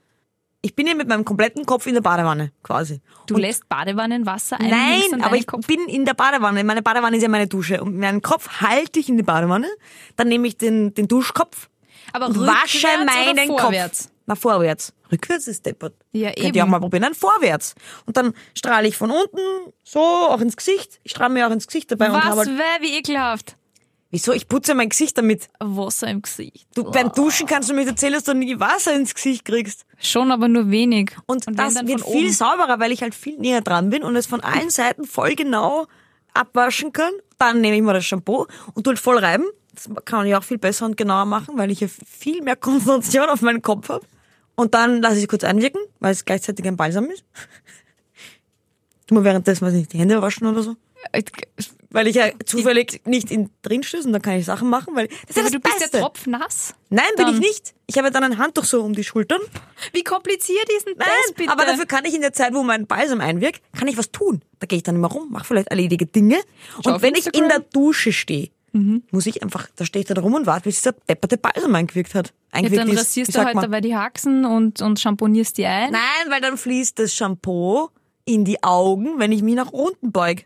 Ich 0.62 0.74
bin 0.76 0.88
ja 0.88 0.96
mit 0.96 1.08
meinem 1.08 1.24
kompletten 1.26 1.66
Kopf 1.68 1.86
in 1.86 1.94
der 1.94 2.02
Badewanne, 2.02 2.52
quasi. 2.64 3.00
Du 3.28 3.38
lässt 3.38 3.70
Badewannenwasser 3.70 4.60
ein. 4.60 4.72
Nein, 4.72 5.22
aber 5.22 5.36
ich 5.36 5.46
Kopf. 5.46 5.68
bin 5.68 5.82
in 5.88 6.06
der 6.06 6.16
Badewanne. 6.16 6.64
Meine 6.64 6.82
Badewanne 6.82 7.18
ist 7.18 7.22
ja 7.22 7.30
meine 7.30 7.46
Dusche. 7.46 7.84
Und 7.84 8.00
meinen 8.00 8.24
Kopf 8.24 8.62
halte 8.62 9.00
ich 9.00 9.08
in 9.08 9.18
die 9.18 9.22
Badewanne. 9.24 9.68
Dann 10.16 10.28
nehme 10.28 10.48
ich 10.48 10.58
den, 10.58 10.96
den 10.96 11.08
Duschkopf 11.08 11.70
Aber 12.14 12.26
und 12.28 12.40
wasche 12.40 12.88
meinen 13.06 13.50
oder 13.52 13.60
vorwärts? 13.60 14.06
Kopf. 14.06 14.12
Na, 14.26 14.34
vorwärts. 14.36 14.92
Rückwärts 15.12 15.48
ist 15.48 15.68
deppert. 15.68 15.94
Ja, 16.14 16.32
Könnt 16.32 16.48
eben. 16.48 16.56
ihr 16.56 16.64
auch 16.64 16.68
mal 16.68 16.80
probieren. 16.80 17.04
Nein, 17.04 17.14
vorwärts. 17.14 17.76
Und 18.08 18.18
dann 18.18 18.34
strahle 18.56 18.88
ich 18.88 18.98
von 18.98 19.12
unten, 19.12 19.38
so, 19.84 20.00
auch 20.00 20.42
ins 20.42 20.58
Gesicht. 20.58 21.00
Ich 21.04 21.12
strahle 21.12 21.32
mir 21.32 21.48
auch 21.48 21.52
ins 21.52 21.68
Gesicht 21.68 21.92
dabei 21.92 22.08
und 22.10 22.16
Was? 22.16 22.38
halt, 22.38 22.48
Weh, 22.48 22.82
wie 22.82 22.98
ekelhaft. 22.98 23.56
Wieso? 24.12 24.34
Ich 24.34 24.48
putze 24.48 24.76
mein 24.76 24.90
Gesicht 24.90 25.18
damit. 25.18 25.50
Wasser 25.60 26.08
im 26.08 26.22
Gesicht. 26.22 26.68
Du, 26.76 26.84
beim 26.84 27.12
Duschen 27.12 27.48
kannst 27.48 27.70
du 27.70 27.74
mir 27.74 27.86
erzählen, 27.86 28.14
dass 28.14 28.24
du 28.24 28.34
nie 28.34 28.60
Wasser 28.60 28.96
ins 28.96 29.14
Gesicht 29.14 29.46
kriegst. 29.46 29.86
Schon, 30.00 30.32
aber 30.32 30.48
nur 30.48 30.72
wenig. 30.72 31.12
Und, 31.26 31.48
wenn 31.48 31.56
das 31.56 31.76
dann 31.76 31.88
wird 31.88 32.02
viel 32.02 32.26
oben. 32.26 32.32
sauberer, 32.32 32.80
weil 32.80 32.92
ich 32.92 33.02
halt 33.02 33.16
viel 33.16 33.38
näher 33.38 33.62
dran 33.62 33.90
bin 33.90 34.04
und 34.04 34.16
es 34.16 34.26
von 34.26 34.42
allen 34.42 34.70
Seiten 34.70 35.06
voll 35.06 35.36
genau 35.36 35.88
abwaschen 36.34 36.94
kann. 36.94 37.12
Dann 37.38 37.62
nehme 37.62 37.76
ich 37.76 37.82
mal 37.82 37.94
das 37.94 38.06
Shampoo 38.06 38.48
und 38.74 38.84
tu 38.84 38.90
halt 38.90 39.00
voll 39.00 39.18
reiben. 39.18 39.46
Das 39.74 39.90
kann 40.06 40.26
ich 40.26 40.36
auch 40.36 40.44
viel 40.44 40.58
besser 40.58 40.86
und 40.86 40.96
genauer 40.96 41.26
machen, 41.26 41.58
weil 41.58 41.72
ich 41.72 41.82
ja 41.82 41.88
viel 41.88 42.42
mehr 42.42 42.56
Konzentration 42.56 43.30
auf 43.30 43.42
meinen 43.42 43.62
Kopf 43.62 43.90
habe. 43.90 44.06
Und 44.56 44.74
dann 44.74 45.02
lasse 45.02 45.18
ich 45.18 45.24
es 45.24 45.28
kurz 45.28 45.44
einwirken, 45.44 45.82
weil 46.00 46.12
es 46.12 46.24
gleichzeitig 46.24 46.66
ein 46.66 46.78
Balsam 46.78 47.10
ist. 47.10 47.26
Tu 49.08 49.14
mal 49.14 49.24
währenddessen, 49.24 49.66
weiß 49.66 49.74
ich 49.74 49.80
nicht, 49.80 49.94
die 49.94 50.00
Hände 50.00 50.22
waschen 50.22 50.48
oder 50.48 50.64
so. 50.64 50.76
Weil 51.96 52.08
ich 52.08 52.16
ja 52.16 52.26
zufällig 52.46 53.00
nicht 53.06 53.32
in 53.32 53.50
drin 53.62 53.82
stöße 53.82 54.06
und 54.06 54.12
dann 54.12 54.22
kann 54.22 54.36
ich 54.36 54.44
Sachen 54.44 54.70
machen, 54.70 54.98
weil 54.98 55.08
das 55.08 55.18
ist 55.30 55.38
ja 55.38 55.44
das 55.44 55.52
du 55.54 55.60
bist 55.62 55.80
Beste. 55.80 55.98
ja 55.98 56.04
tropfnass. 56.04 56.74
Nein, 56.90 57.06
bin 57.16 57.30
ich 57.30 57.40
nicht. 57.40 57.74
Ich 57.88 57.98
habe 57.98 58.12
dann 58.12 58.22
ein 58.26 58.38
Handtuch 58.38 58.66
so 58.66 58.84
um 58.84 58.92
die 58.92 59.06
Schultern 59.06 59.40
Wie 59.94 60.04
kompliziert 60.04 60.70
ist 60.78 60.88
denn 60.88 60.96
Nein, 60.98 61.08
das 61.26 61.36
bitte? 61.36 61.52
aber 61.54 61.66
dafür 61.66 61.86
kann 61.86 62.04
ich 62.04 62.14
in 62.14 62.20
der 62.20 62.34
Zeit, 62.34 62.54
wo 62.54 62.64
mein 62.64 62.86
Balsam 62.86 63.22
einwirkt, 63.22 63.62
kann 63.72 63.88
ich 63.88 63.98
was 63.98 64.12
tun. 64.12 64.42
Da 64.60 64.68
gehe 64.68 64.76
ich 64.76 64.84
dann 64.84 64.96
immer 64.96 65.08
rum, 65.08 65.32
mache 65.32 65.46
vielleicht 65.46 65.70
erledige 65.70 66.06
Dinge. 66.06 66.38
Schau 66.84 66.96
und 66.96 67.02
wenn 67.02 67.16
ich 67.16 67.34
in 67.34 67.48
der 67.48 67.60
Dusche 67.60 68.12
stehe, 68.12 68.50
muss 69.12 69.26
ich 69.26 69.42
einfach, 69.42 69.70
da 69.78 69.86
stehe 69.86 70.02
ich 70.02 70.08
dann 70.08 70.18
rum 70.18 70.34
und 70.34 70.48
warte, 70.48 70.64
bis 70.64 70.82
dieser 70.82 70.92
depperte 71.08 71.38
Balsam 71.38 71.74
eingewirkt 71.76 72.14
hat. 72.14 72.28
ja, 72.28 72.34
Eingewirkt 72.60 72.82
dann 72.82 72.90
ist, 72.90 73.00
rasierst 73.00 73.34
du 73.34 73.42
halt 73.42 73.56
dabei 73.56 73.80
die 73.80 73.96
Haxen 73.96 74.44
und, 74.44 74.82
und 74.82 75.00
champonierst 75.00 75.58
die 75.58 75.66
ein. 75.66 75.94
Nein, 75.94 76.30
weil 76.30 76.42
dann 76.42 76.58
fließt 76.58 77.00
das 77.00 77.14
Shampoo 77.14 77.88
in 78.26 78.44
die 78.44 78.62
Augen, 78.64 79.18
wenn 79.18 79.32
ich 79.32 79.44
mich 79.44 79.56
nach 79.56 79.72
unten 79.72 80.12
beug. 80.12 80.44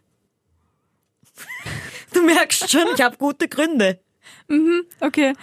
Du 2.13 2.22
merkst 2.24 2.69
schon, 2.72 2.86
ich 2.95 3.02
habe 3.02 3.17
gute 3.17 3.48
Gründe. 3.48 4.00
Okay. 5.00 5.34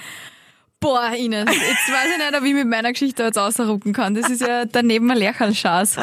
Boah, 0.81 1.13
Ines, 1.17 1.47
jetzt 1.47 1.91
weiß 1.93 2.09
ich 2.13 2.19
nicht, 2.19 2.37
ob 2.37 2.45
ich 2.45 2.55
mit 2.55 2.67
meiner 2.67 2.93
Geschichte 2.93 3.23
jetzt 3.23 3.39
ausrucken 3.39 3.93
kann. 3.93 4.15
Das 4.15 4.29
ist 4.29 4.43
ja 4.43 4.65
daneben 4.67 5.11
ein 5.11 5.17
Lerchalschaß. 5.19 5.97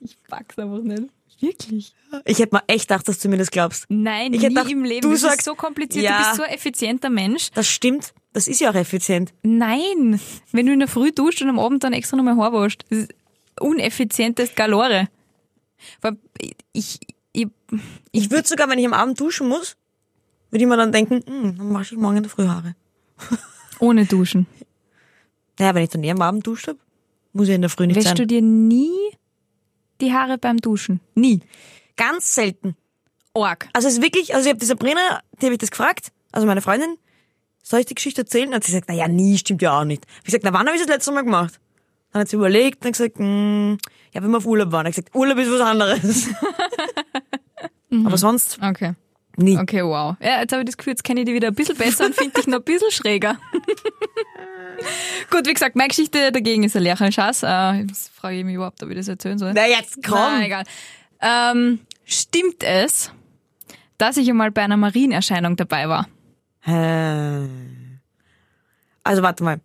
Ich 0.00 0.16
pack's 0.28 0.58
einfach 0.58 0.80
nicht. 0.82 1.04
Wirklich? 1.40 1.94
Ich 2.24 2.38
hätte 2.40 2.56
mir 2.56 2.62
echt 2.66 2.88
gedacht, 2.88 3.06
dass 3.06 3.18
du 3.20 3.28
mir 3.28 3.36
das 3.36 3.50
glaubst. 3.50 3.84
Nein, 3.88 4.32
Ich 4.32 4.40
nie 4.40 4.46
hätte 4.46 4.54
gedacht, 4.54 4.70
im 4.70 4.84
Leben. 4.84 5.02
du 5.02 5.10
das 5.12 5.20
sagst- 5.20 5.38
ist 5.40 5.44
so 5.44 5.54
kompliziert. 5.54 6.04
Ja. 6.04 6.18
Du 6.18 6.24
bist 6.24 6.36
so 6.36 6.42
ein 6.42 6.50
effizienter 6.50 7.10
Mensch. 7.10 7.50
Das 7.54 7.68
stimmt. 7.68 8.12
Das 8.32 8.48
ist 8.48 8.60
ja 8.60 8.70
auch 8.70 8.74
effizient. 8.74 9.32
Nein, 9.42 10.20
wenn 10.52 10.66
du 10.66 10.72
in 10.72 10.80
der 10.80 10.88
Früh 10.88 11.12
duscht 11.12 11.40
und 11.42 11.48
am 11.48 11.58
Abend 11.58 11.84
dann 11.84 11.92
extra 11.92 12.16
nochmal 12.16 12.36
Haar 12.36 12.52
waschst. 12.52 12.84
Das 12.90 12.98
ist 13.00 13.14
uneffizientes 13.60 14.54
Galore. 14.54 15.08
Allem, 16.02 16.18
Ich, 16.72 16.98
ich, 17.42 17.48
Ich 18.12 18.30
würde 18.30 18.46
sogar, 18.48 18.68
wenn 18.68 18.78
ich 18.78 18.86
am 18.86 18.92
Abend 18.94 19.18
duschen 19.20 19.48
muss, 19.48 19.76
würde 20.50 20.64
ich 20.64 20.68
mir 20.68 20.76
dann 20.76 20.92
denken, 20.92 21.22
hm, 21.26 21.56
dann 21.58 21.74
wasche 21.74 21.94
ich 21.94 22.00
morgen 22.00 22.16
in 22.18 22.22
der 22.22 22.30
Früh 22.30 22.46
Haare. 22.46 22.74
ohne 23.80 24.04
Duschen. 24.06 24.46
Naja, 25.58 25.74
wenn 25.74 25.82
ich 25.84 25.90
dann 25.90 26.04
eh 26.04 26.10
am 26.10 26.22
Abend 26.22 26.46
duscht 26.46 26.68
habe, 26.68 26.78
muss 27.32 27.48
ich 27.48 27.54
in 27.54 27.60
der 27.62 27.70
Früh 27.70 27.86
nicht 27.86 27.96
Wäschst 27.96 28.08
sein. 28.08 28.16
du 28.16 28.26
dir 28.26 28.42
nie 28.42 28.92
die 30.00 30.12
Haare 30.12 30.38
beim 30.38 30.58
Duschen? 30.58 31.00
Nie. 31.14 31.40
Ganz 31.96 32.34
selten. 32.34 32.76
Org. 33.34 33.68
Also 33.72 33.88
es 33.88 33.94
ist 33.94 34.02
wirklich, 34.02 34.34
also 34.34 34.46
ich 34.46 34.50
habe 34.50 34.60
die 34.60 34.66
Sabrina, 34.66 35.20
die 35.40 35.46
habe 35.46 35.54
ich 35.54 35.58
das 35.58 35.70
gefragt, 35.70 36.12
also 36.32 36.46
meine 36.46 36.62
Freundin, 36.62 36.96
soll 37.62 37.80
ich 37.80 37.86
die 37.86 37.94
Geschichte 37.94 38.22
erzählen? 38.22 38.54
Hat 38.54 38.64
sie 38.64 38.72
gesagt, 38.72 38.86
na 38.88 38.94
ja, 38.94 39.08
nie, 39.08 39.36
stimmt 39.36 39.60
ja 39.62 39.78
auch 39.78 39.84
nicht. 39.84 40.04
Hab 40.06 40.18
Ich 40.20 40.24
gesagt, 40.26 40.44
na 40.44 40.52
wann 40.52 40.66
habe 40.66 40.76
ich 40.76 40.82
das 40.82 40.88
letzte 40.90 41.12
Mal 41.12 41.22
gemacht? 41.24 41.60
Dann 42.12 42.20
hat 42.20 42.28
sie 42.28 42.36
überlegt 42.36 42.84
und 42.86 42.92
gesagt, 42.92 43.18
hm, 43.18 43.76
ja, 44.14 44.22
wenn 44.22 44.30
wir 44.30 44.38
auf 44.38 44.46
Urlaub 44.46 44.72
waren. 44.72 44.86
Ich 44.86 44.96
gesagt, 44.96 45.14
Urlaub 45.14 45.36
ist 45.38 45.50
was 45.50 45.60
anderes. 45.60 46.28
Aber 47.90 48.18
sonst 48.18 48.58
Okay. 48.62 48.94
nie. 49.36 49.56
Okay, 49.58 49.82
wow. 49.82 50.16
Ja, 50.20 50.40
jetzt 50.40 50.52
habe 50.52 50.62
ich 50.62 50.66
das 50.66 50.76
Gefühl, 50.76 50.92
jetzt 50.92 51.04
kenne 51.04 51.20
ich 51.20 51.26
die 51.26 51.34
wieder 51.34 51.48
ein 51.48 51.54
bisschen 51.54 51.76
besser 51.76 52.06
und 52.06 52.14
finde 52.14 52.34
dich 52.34 52.46
noch 52.46 52.58
ein 52.58 52.64
bisschen 52.64 52.90
schräger. 52.90 53.38
Gut, 55.30 55.46
wie 55.46 55.54
gesagt, 55.54 55.74
meine 55.74 55.88
Geschichte 55.88 56.30
dagegen 56.32 56.62
ist 56.62 56.76
ein 56.76 56.82
Lerchenschatz. 56.82 57.42
Äh, 57.42 57.80
jetzt 57.80 58.10
frage 58.10 58.36
ich 58.38 58.44
mich 58.44 58.54
überhaupt, 58.54 58.82
ob 58.82 58.90
ich 58.90 58.96
das 58.96 59.08
erzählen 59.08 59.38
soll. 59.38 59.52
Na 59.54 59.66
jetzt 59.66 59.98
komm. 60.04 60.14
Na, 60.18 60.44
egal. 60.44 60.64
Ähm, 61.20 61.80
stimmt 62.04 62.62
es, 62.62 63.10
dass 63.98 64.16
ich 64.16 64.28
einmal 64.28 64.50
bei 64.52 64.62
einer 64.62 64.76
Marienerscheinung 64.76 65.56
dabei 65.56 65.88
war? 65.88 66.06
Also 69.04 69.22
warte 69.22 69.42
mal. 69.42 69.60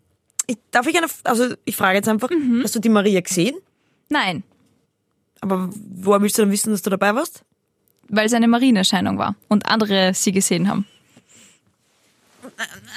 Ich, 0.48 0.58
darf 0.72 0.88
ich 0.88 0.98
eine, 0.98 1.08
also 1.24 1.54
ich 1.66 1.76
frage 1.76 1.98
jetzt 1.98 2.10
einfach, 2.10 2.30
hast 2.64 2.76
du 2.76 2.80
die 2.80 2.90
Maria 2.90 3.22
gesehen? 3.22 3.56
Nein, 4.10 4.44
Aber 5.42 5.70
woher 5.74 6.22
willst 6.22 6.38
du 6.38 6.42
dann 6.44 6.52
wissen, 6.52 6.72
dass 6.72 6.82
du 6.82 6.90
dabei 6.90 7.14
warst? 7.16 7.44
Weil 8.10 8.26
es 8.28 8.34
eine 8.34 8.48
Marienerscheinung 8.48 9.18
war 9.18 9.36
und 9.50 9.66
andere 9.68 10.14
sie 10.14 10.32
gesehen 10.32 10.68
haben. 10.70 10.86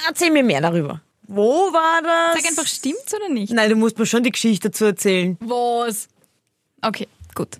Erzähl 0.07 0.31
mir 0.31 0.43
mehr 0.43 0.61
darüber. 0.61 1.01
Wo 1.23 1.73
war 1.73 2.01
das? 2.01 2.41
Sag 2.41 2.49
einfach, 2.51 2.67
stimmt's 2.67 3.13
oder 3.13 3.29
nicht? 3.29 3.51
Nein, 3.51 3.69
du 3.69 3.75
musst 3.75 3.97
mir 3.97 4.05
schon 4.05 4.23
die 4.23 4.31
Geschichte 4.31 4.69
dazu 4.69 4.85
erzählen. 4.85 5.37
Was? 5.41 6.07
Okay, 6.81 7.07
gut. 7.35 7.57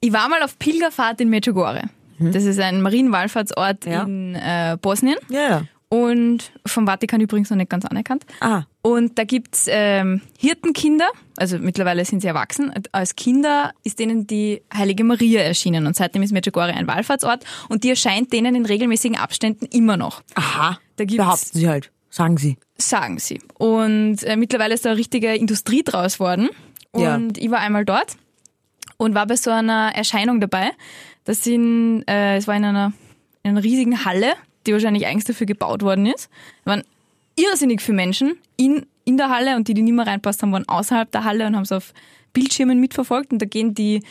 Ich 0.00 0.12
war 0.12 0.28
mal 0.28 0.42
auf 0.42 0.58
Pilgerfahrt 0.58 1.20
in 1.20 1.30
Medjugorje. 1.30 1.84
Das 2.18 2.44
ist 2.44 2.60
ein 2.60 2.82
Marienwallfahrtsort 2.82 3.86
Ja. 3.86 4.02
in 4.02 4.34
äh, 4.34 4.76
Bosnien 4.80 5.16
Ja, 5.28 5.40
ja. 5.48 5.62
Und 5.92 6.52
vom 6.64 6.86
Vatikan 6.86 7.20
übrigens 7.20 7.50
noch 7.50 7.56
nicht 7.58 7.68
ganz 7.68 7.84
anerkannt. 7.84 8.24
Ah, 8.40 8.62
Und 8.80 9.18
da 9.18 9.24
gibt's 9.24 9.66
ähm, 9.68 10.22
Hirtenkinder, 10.38 11.10
also 11.36 11.58
mittlerweile 11.58 12.02
sind 12.06 12.20
sie 12.22 12.28
erwachsen. 12.28 12.72
Als 12.92 13.14
Kinder 13.14 13.74
ist 13.84 13.98
denen 13.98 14.26
die 14.26 14.62
Heilige 14.74 15.04
Maria 15.04 15.42
erschienen 15.42 15.86
und 15.86 15.94
seitdem 15.94 16.22
ist 16.22 16.32
Medjugorje 16.32 16.72
ein 16.74 16.86
Wallfahrtsort 16.86 17.44
und 17.68 17.84
die 17.84 17.90
erscheint 17.90 18.32
denen 18.32 18.54
in 18.54 18.64
regelmäßigen 18.64 19.18
Abständen 19.18 19.66
immer 19.66 19.98
noch, 19.98 20.22
aha. 20.34 20.78
Da 20.96 21.04
gibt's- 21.04 21.22
Behaupten 21.22 21.58
sie 21.58 21.68
halt. 21.68 21.90
Sagen 22.08 22.36
sie. 22.38 22.56
sagen 22.78 23.18
sie. 23.18 23.40
Und 23.58 24.22
äh, 24.22 24.36
mittlerweile 24.36 24.72
ist 24.74 24.84
da 24.86 24.90
eine 24.90 24.98
richtige 24.98 25.34
Industrie 25.34 25.82
draus 25.82 26.18
worden. 26.20 26.48
Ja. 26.96 27.14
Und 27.16 27.36
ich 27.36 27.50
war 27.50 27.58
einmal 27.60 27.84
dort 27.84 28.16
und 28.96 29.14
war 29.14 29.26
bei 29.26 29.36
so 29.36 29.50
einer 29.50 29.92
Erscheinung 29.94 30.40
dabei. 30.40 30.70
Das 31.24 31.44
sind, 31.44 32.04
äh, 32.08 32.36
es 32.36 32.46
war 32.48 32.56
in 32.56 32.64
einer, 32.64 32.92
in 33.42 33.50
einer 33.50 33.62
riesigen 33.62 34.04
Halle, 34.06 34.32
die 34.66 34.72
wahrscheinlich 34.72 35.06
eigens 35.06 35.24
dafür 35.24 35.46
gebaut 35.46 35.82
worden 35.82 36.06
ist. 36.06 36.30
Es 36.60 36.66
waren 36.66 36.82
irrsinnig 37.36 37.80
viele 37.80 37.96
Menschen 37.96 38.36
in, 38.56 38.86
in 39.04 39.16
der 39.16 39.30
Halle 39.30 39.56
und 39.56 39.68
die, 39.68 39.74
die 39.74 39.82
nicht 39.82 39.94
mehr 39.94 40.06
reinpasst 40.06 40.42
haben, 40.42 40.52
waren 40.52 40.68
außerhalb 40.68 41.10
der 41.10 41.24
Halle 41.24 41.46
und 41.46 41.56
haben 41.56 41.62
es 41.62 41.72
auf 41.72 41.92
Bildschirmen 42.32 42.80
mitverfolgt. 42.80 43.32
Und 43.32 43.40
da 43.40 43.46
gehen 43.46 43.74
die 43.74 44.02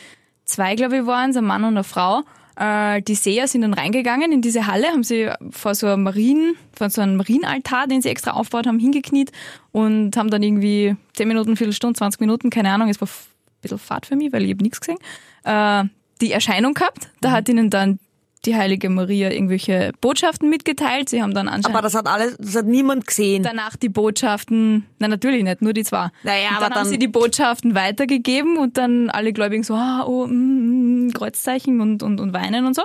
zwei, 0.46 0.76
glaube 0.76 0.98
ich, 0.98 1.06
waren 1.06 1.32
es, 1.32 1.38
ein 1.38 1.46
Mann 1.46 1.64
und 1.64 1.76
eine 1.76 1.84
Frau. 1.84 2.24
Äh, 2.58 3.02
die 3.02 3.16
Seher 3.16 3.48
sind 3.48 3.62
dann 3.62 3.74
reingegangen 3.74 4.32
in 4.32 4.42
diese 4.42 4.68
Halle, 4.68 4.88
haben 4.88 5.04
sie 5.04 5.30
vor 5.52 5.74
so 5.74 5.88
einem 5.88 6.04
Marien, 6.04 6.56
vor 6.74 6.90
so 6.90 7.02
einem 7.02 7.16
Marienaltar, 7.16 7.88
den 7.88 8.02
sie 8.02 8.10
extra 8.10 8.32
aufgebaut 8.32 8.68
haben, 8.68 8.80
hingekniet 8.80 9.32
und 9.72 10.18
haben 10.18 10.30
dann 10.30 10.44
irgendwie 10.44 10.96
10 11.14 11.28
Minuten, 11.28 11.56
Viertelstunde, 11.56 11.98
20 11.98 12.20
Minuten, 12.20 12.50
keine 12.50 12.72
Ahnung, 12.72 12.90
es 12.90 13.00
war 13.00 13.08
ein 13.08 13.62
bisschen 13.62 13.80
Fahrt 13.80 14.06
für 14.06 14.16
mich, 14.16 14.34
weil 14.34 14.44
ich 14.44 14.52
habe 14.52 14.64
nichts 14.64 14.82
gesehen, 14.82 14.98
äh, 15.44 15.86
die 16.20 16.32
Erscheinung 16.32 16.74
gehabt. 16.74 17.10
Da 17.22 17.32
hat 17.32 17.48
ihnen 17.48 17.70
dann 17.70 18.00
die 18.46 18.56
heilige 18.56 18.90
Maria 18.90 19.30
irgendwelche 19.32 19.92
Botschaften 20.02 20.50
mitgeteilt. 20.50 21.10
Sie 21.10 21.22
haben 21.22 21.34
dann 21.34 21.48
anscheinend 21.48 21.68
Aber 21.78 21.82
das 21.82 21.94
hat 21.94 22.08
alles, 22.08 22.36
das 22.40 22.56
hat 22.56 22.66
niemand 22.66 23.06
gesehen. 23.06 23.44
danach 23.44 23.76
die 23.76 23.90
Botschaften, 23.90 24.86
na 25.00 25.08
natürlich 25.08 25.44
nicht, 25.44 25.62
nur 25.62 25.74
die 25.74 25.84
zwei. 25.84 26.10
Naja, 26.24 26.50
und 26.50 26.56
aber 26.56 26.62
dann, 26.62 26.64
haben 26.64 26.74
dann- 26.84 26.88
sie 26.88 26.98
die 27.00 27.08
Botschaften 27.08 27.76
weitergegeben 27.76 28.58
und 28.58 28.78
dann 28.78 29.10
alle 29.12 29.32
Gläubigen 29.34 29.64
so, 29.64 29.76
ah, 29.76 30.04
oh, 30.08 30.26
mm, 30.28 31.08
mm, 31.08 31.12
Kreuzzeichen 31.14 31.82
und, 31.82 32.02
und, 32.04 32.20
und 32.20 32.34
weinen 32.34 32.66
und 32.66 32.76
so. 32.76 32.84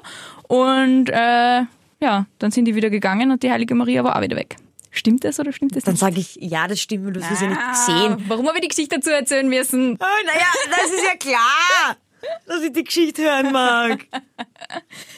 Und 0.49 1.09
äh, 1.09 1.63
ja, 2.01 2.27
dann 2.39 2.51
sind 2.51 2.67
die 2.67 2.75
wieder 2.75 2.91
gegangen 2.91 3.31
und 3.31 3.43
die 3.43 3.51
heilige 3.51 3.75
Maria 3.75 4.05
war 4.05 4.17
auch 4.17 4.23
wieder 4.23 4.37
weg. 4.37 4.57
Stimmt 4.91 5.25
das 5.25 5.39
oder 5.41 5.53
stimmt 5.53 5.77
das 5.77 5.85
Dann 5.85 5.97
sage 5.97 6.21
ich, 6.21 6.37
ja, 6.41 6.67
das 6.69 6.81
stimmt, 6.81 7.05
weil 7.07 7.13
du 7.13 7.23
hast 7.23 7.43
ja 7.43 7.49
nicht 7.49 7.61
Ah, 7.61 7.71
gesehen. 7.71 8.25
Warum 8.29 8.47
habe 8.47 8.57
ich 8.57 8.63
die 8.63 8.69
Geschichte 8.69 8.97
dazu 8.97 9.11
erzählen 9.11 9.47
müssen? 9.49 9.93
Oh, 10.01 10.27
naja, 10.27 10.47
das 10.71 10.91
ist 10.91 11.05
ja 11.05 11.17
klar, 11.19 11.97
dass 12.47 12.63
ich 12.63 12.73
die 12.73 12.85
Geschichte 12.85 13.23
hören 13.23 13.53
mag. 13.53 14.07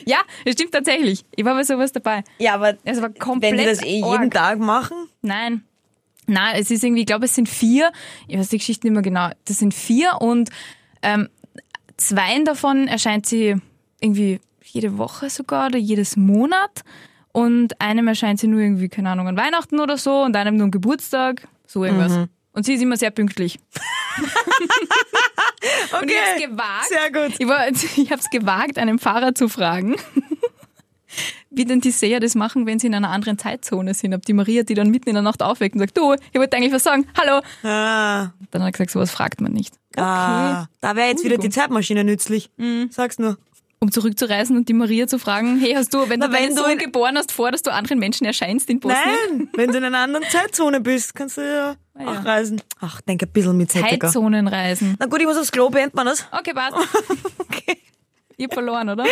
Ja, 0.04 0.18
es 0.44 0.54
stimmt 0.54 0.72
tatsächlich. 0.72 1.24
Ich 1.36 1.44
war 1.44 1.54
bei 1.54 1.62
sowas 1.64 1.92
dabei. 1.92 2.24
Ja, 2.38 2.54
aber 2.54 2.76
Es 2.84 3.00
war 3.00 3.10
komplett 3.10 3.52
wenn 3.52 3.58
die 3.58 3.64
das 3.64 3.82
eh 3.82 4.02
arg. 4.02 4.12
jeden 4.12 4.30
Tag 4.30 4.58
machen, 4.58 4.96
Nein. 5.22 5.64
Nein, 6.26 6.56
es 6.60 6.70
ist 6.70 6.82
irgendwie, 6.84 7.00
ich 7.02 7.06
glaube, 7.06 7.24
es 7.26 7.34
sind 7.34 7.48
vier. 7.48 7.90
Ich 8.26 8.38
weiß 8.38 8.48
die 8.50 8.58
Geschichte 8.58 8.86
nicht 8.86 8.92
mehr 8.94 9.02
genau. 9.02 9.30
Das 9.46 9.58
sind 9.58 9.72
vier 9.74 10.20
und 10.20 10.50
ähm, 11.02 11.28
zweien 11.96 12.44
davon 12.44 12.86
erscheint 12.88 13.26
sie 13.26 13.56
irgendwie 14.00 14.40
jede 14.64 14.98
Woche 14.98 15.30
sogar 15.30 15.66
oder 15.68 15.78
jedes 15.78 16.16
Monat. 16.16 16.82
Und 17.32 17.80
einem 17.80 18.08
erscheint 18.08 18.40
sie 18.40 18.46
nur 18.48 18.60
irgendwie, 18.60 18.88
keine 18.88 19.10
Ahnung, 19.10 19.28
an 19.28 19.36
Weihnachten 19.36 19.80
oder 19.80 19.96
so 19.96 20.22
und 20.22 20.36
einem 20.36 20.56
nur 20.56 20.64
am 20.64 20.70
Geburtstag. 20.70 21.48
So 21.66 21.84
irgendwas. 21.84 22.12
Mhm. 22.12 22.28
Und 22.52 22.64
sie 22.66 22.74
ist 22.74 22.82
immer 22.82 22.96
sehr 22.96 23.10
pünktlich. 23.10 23.58
Und 26.00 26.10
ich 26.10 26.16
hab's 26.16 26.30
Okay, 26.36 26.46
gewagt. 26.46 26.88
sehr 26.88 27.12
gut. 27.12 27.34
Ich, 27.38 27.48
war, 27.48 27.68
ich 27.68 28.10
habe 28.10 28.20
es 28.20 28.30
gewagt, 28.30 28.78
einen 28.78 28.98
Fahrer 28.98 29.34
zu 29.34 29.48
fragen, 29.48 29.96
wie 31.50 31.64
denn 31.64 31.80
die 31.80 31.90
Seher 31.90 32.20
das 32.20 32.34
machen, 32.34 32.66
wenn 32.66 32.78
sie 32.78 32.86
in 32.88 32.94
einer 32.94 33.10
anderen 33.10 33.38
Zeitzone 33.38 33.94
sind. 33.94 34.14
Ob 34.14 34.24
die 34.26 34.32
Maria 34.34 34.62
die 34.62 34.74
dann 34.74 34.90
mitten 34.90 35.08
in 35.08 35.14
der 35.14 35.22
Nacht 35.22 35.42
aufweckt 35.42 35.74
und 35.74 35.80
sagt, 35.80 35.96
du, 35.96 36.14
ich 36.14 36.38
wollte 36.38 36.56
eigentlich 36.56 36.72
was 36.72 36.84
sagen, 36.84 37.06
hallo. 37.18 37.40
ah, 37.62 38.30
Dann 38.50 38.62
hat 38.62 38.68
er 38.68 38.72
gesagt, 38.72 38.90
sowas 38.90 39.10
fragt 39.10 39.40
man 39.40 39.52
nicht. 39.52 39.74
Okay. 39.96 40.04
ah, 40.06 40.68
da 40.80 40.94
wäre 40.96 41.08
jetzt 41.08 41.24
wieder 41.24 41.38
die. 41.38 41.48
Zeitmaschine 41.50 42.04
nützlich. 42.04 42.50
Sag's 42.90 43.18
nur. 43.18 43.38
Um 43.80 43.92
zurückzureisen 43.92 44.56
und 44.56 44.68
die 44.68 44.72
Maria 44.72 45.06
zu 45.06 45.18
fragen, 45.20 45.58
hey, 45.60 45.74
hast 45.74 45.94
du, 45.94 46.08
wenn 46.08 46.18
Na, 46.18 46.26
du 46.26 46.32
deinen 46.32 46.48
wenn 46.48 46.56
du 46.56 46.62
Sohn 46.62 46.78
geboren 46.78 47.16
hast, 47.16 47.30
vor, 47.30 47.52
dass 47.52 47.62
du 47.62 47.72
anderen 47.72 47.98
Menschen 48.00 48.24
erscheinst 48.26 48.68
in 48.70 48.80
Bosnien? 48.80 49.02
Nein, 49.36 49.48
wenn 49.54 49.70
du 49.70 49.78
in 49.78 49.84
einer 49.84 49.98
anderen 49.98 50.26
Zeitzone 50.28 50.80
bist, 50.80 51.14
kannst 51.14 51.36
du 51.36 51.42
ja 51.42 51.76
Ah, 51.94 52.02
ja. 52.02 52.20
auch 52.20 52.24
reisen. 52.24 52.60
Ach, 52.80 53.00
denk 53.02 53.22
ein 53.22 53.28
bisschen 53.30 53.56
mit 53.56 53.70
Zettiger. 53.70 54.06
Zeitzonenreisen. 54.08 54.96
Na 54.98 55.06
gut, 55.06 55.20
ich 55.20 55.26
muss 55.26 55.36
aufs 55.36 55.52
Klo, 55.52 55.68
beendet 55.70 55.94
man 55.94 56.06
das? 56.06 56.26
Okay, 56.32 56.52
passt. 56.54 56.76
Okay. 57.38 57.78
Ich 58.36 58.44
hab 58.46 58.54
verloren, 58.54 58.88
oder? 58.88 59.04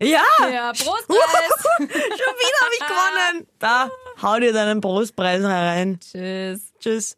Ja, 0.00 0.20
Ja, 0.52 0.72
Prost, 0.72 1.06
schon 1.08 1.86
wieder 1.88 2.58
habe 2.60 2.74
ich 2.74 2.86
gewonnen. 2.86 3.46
Da, 3.58 3.88
hau 4.22 4.38
dir 4.38 4.52
deinen 4.52 4.80
Brustpreis 4.80 5.42
herein. 5.42 5.98
Tschüss. 6.00 6.72
Tschüss. 6.80 7.16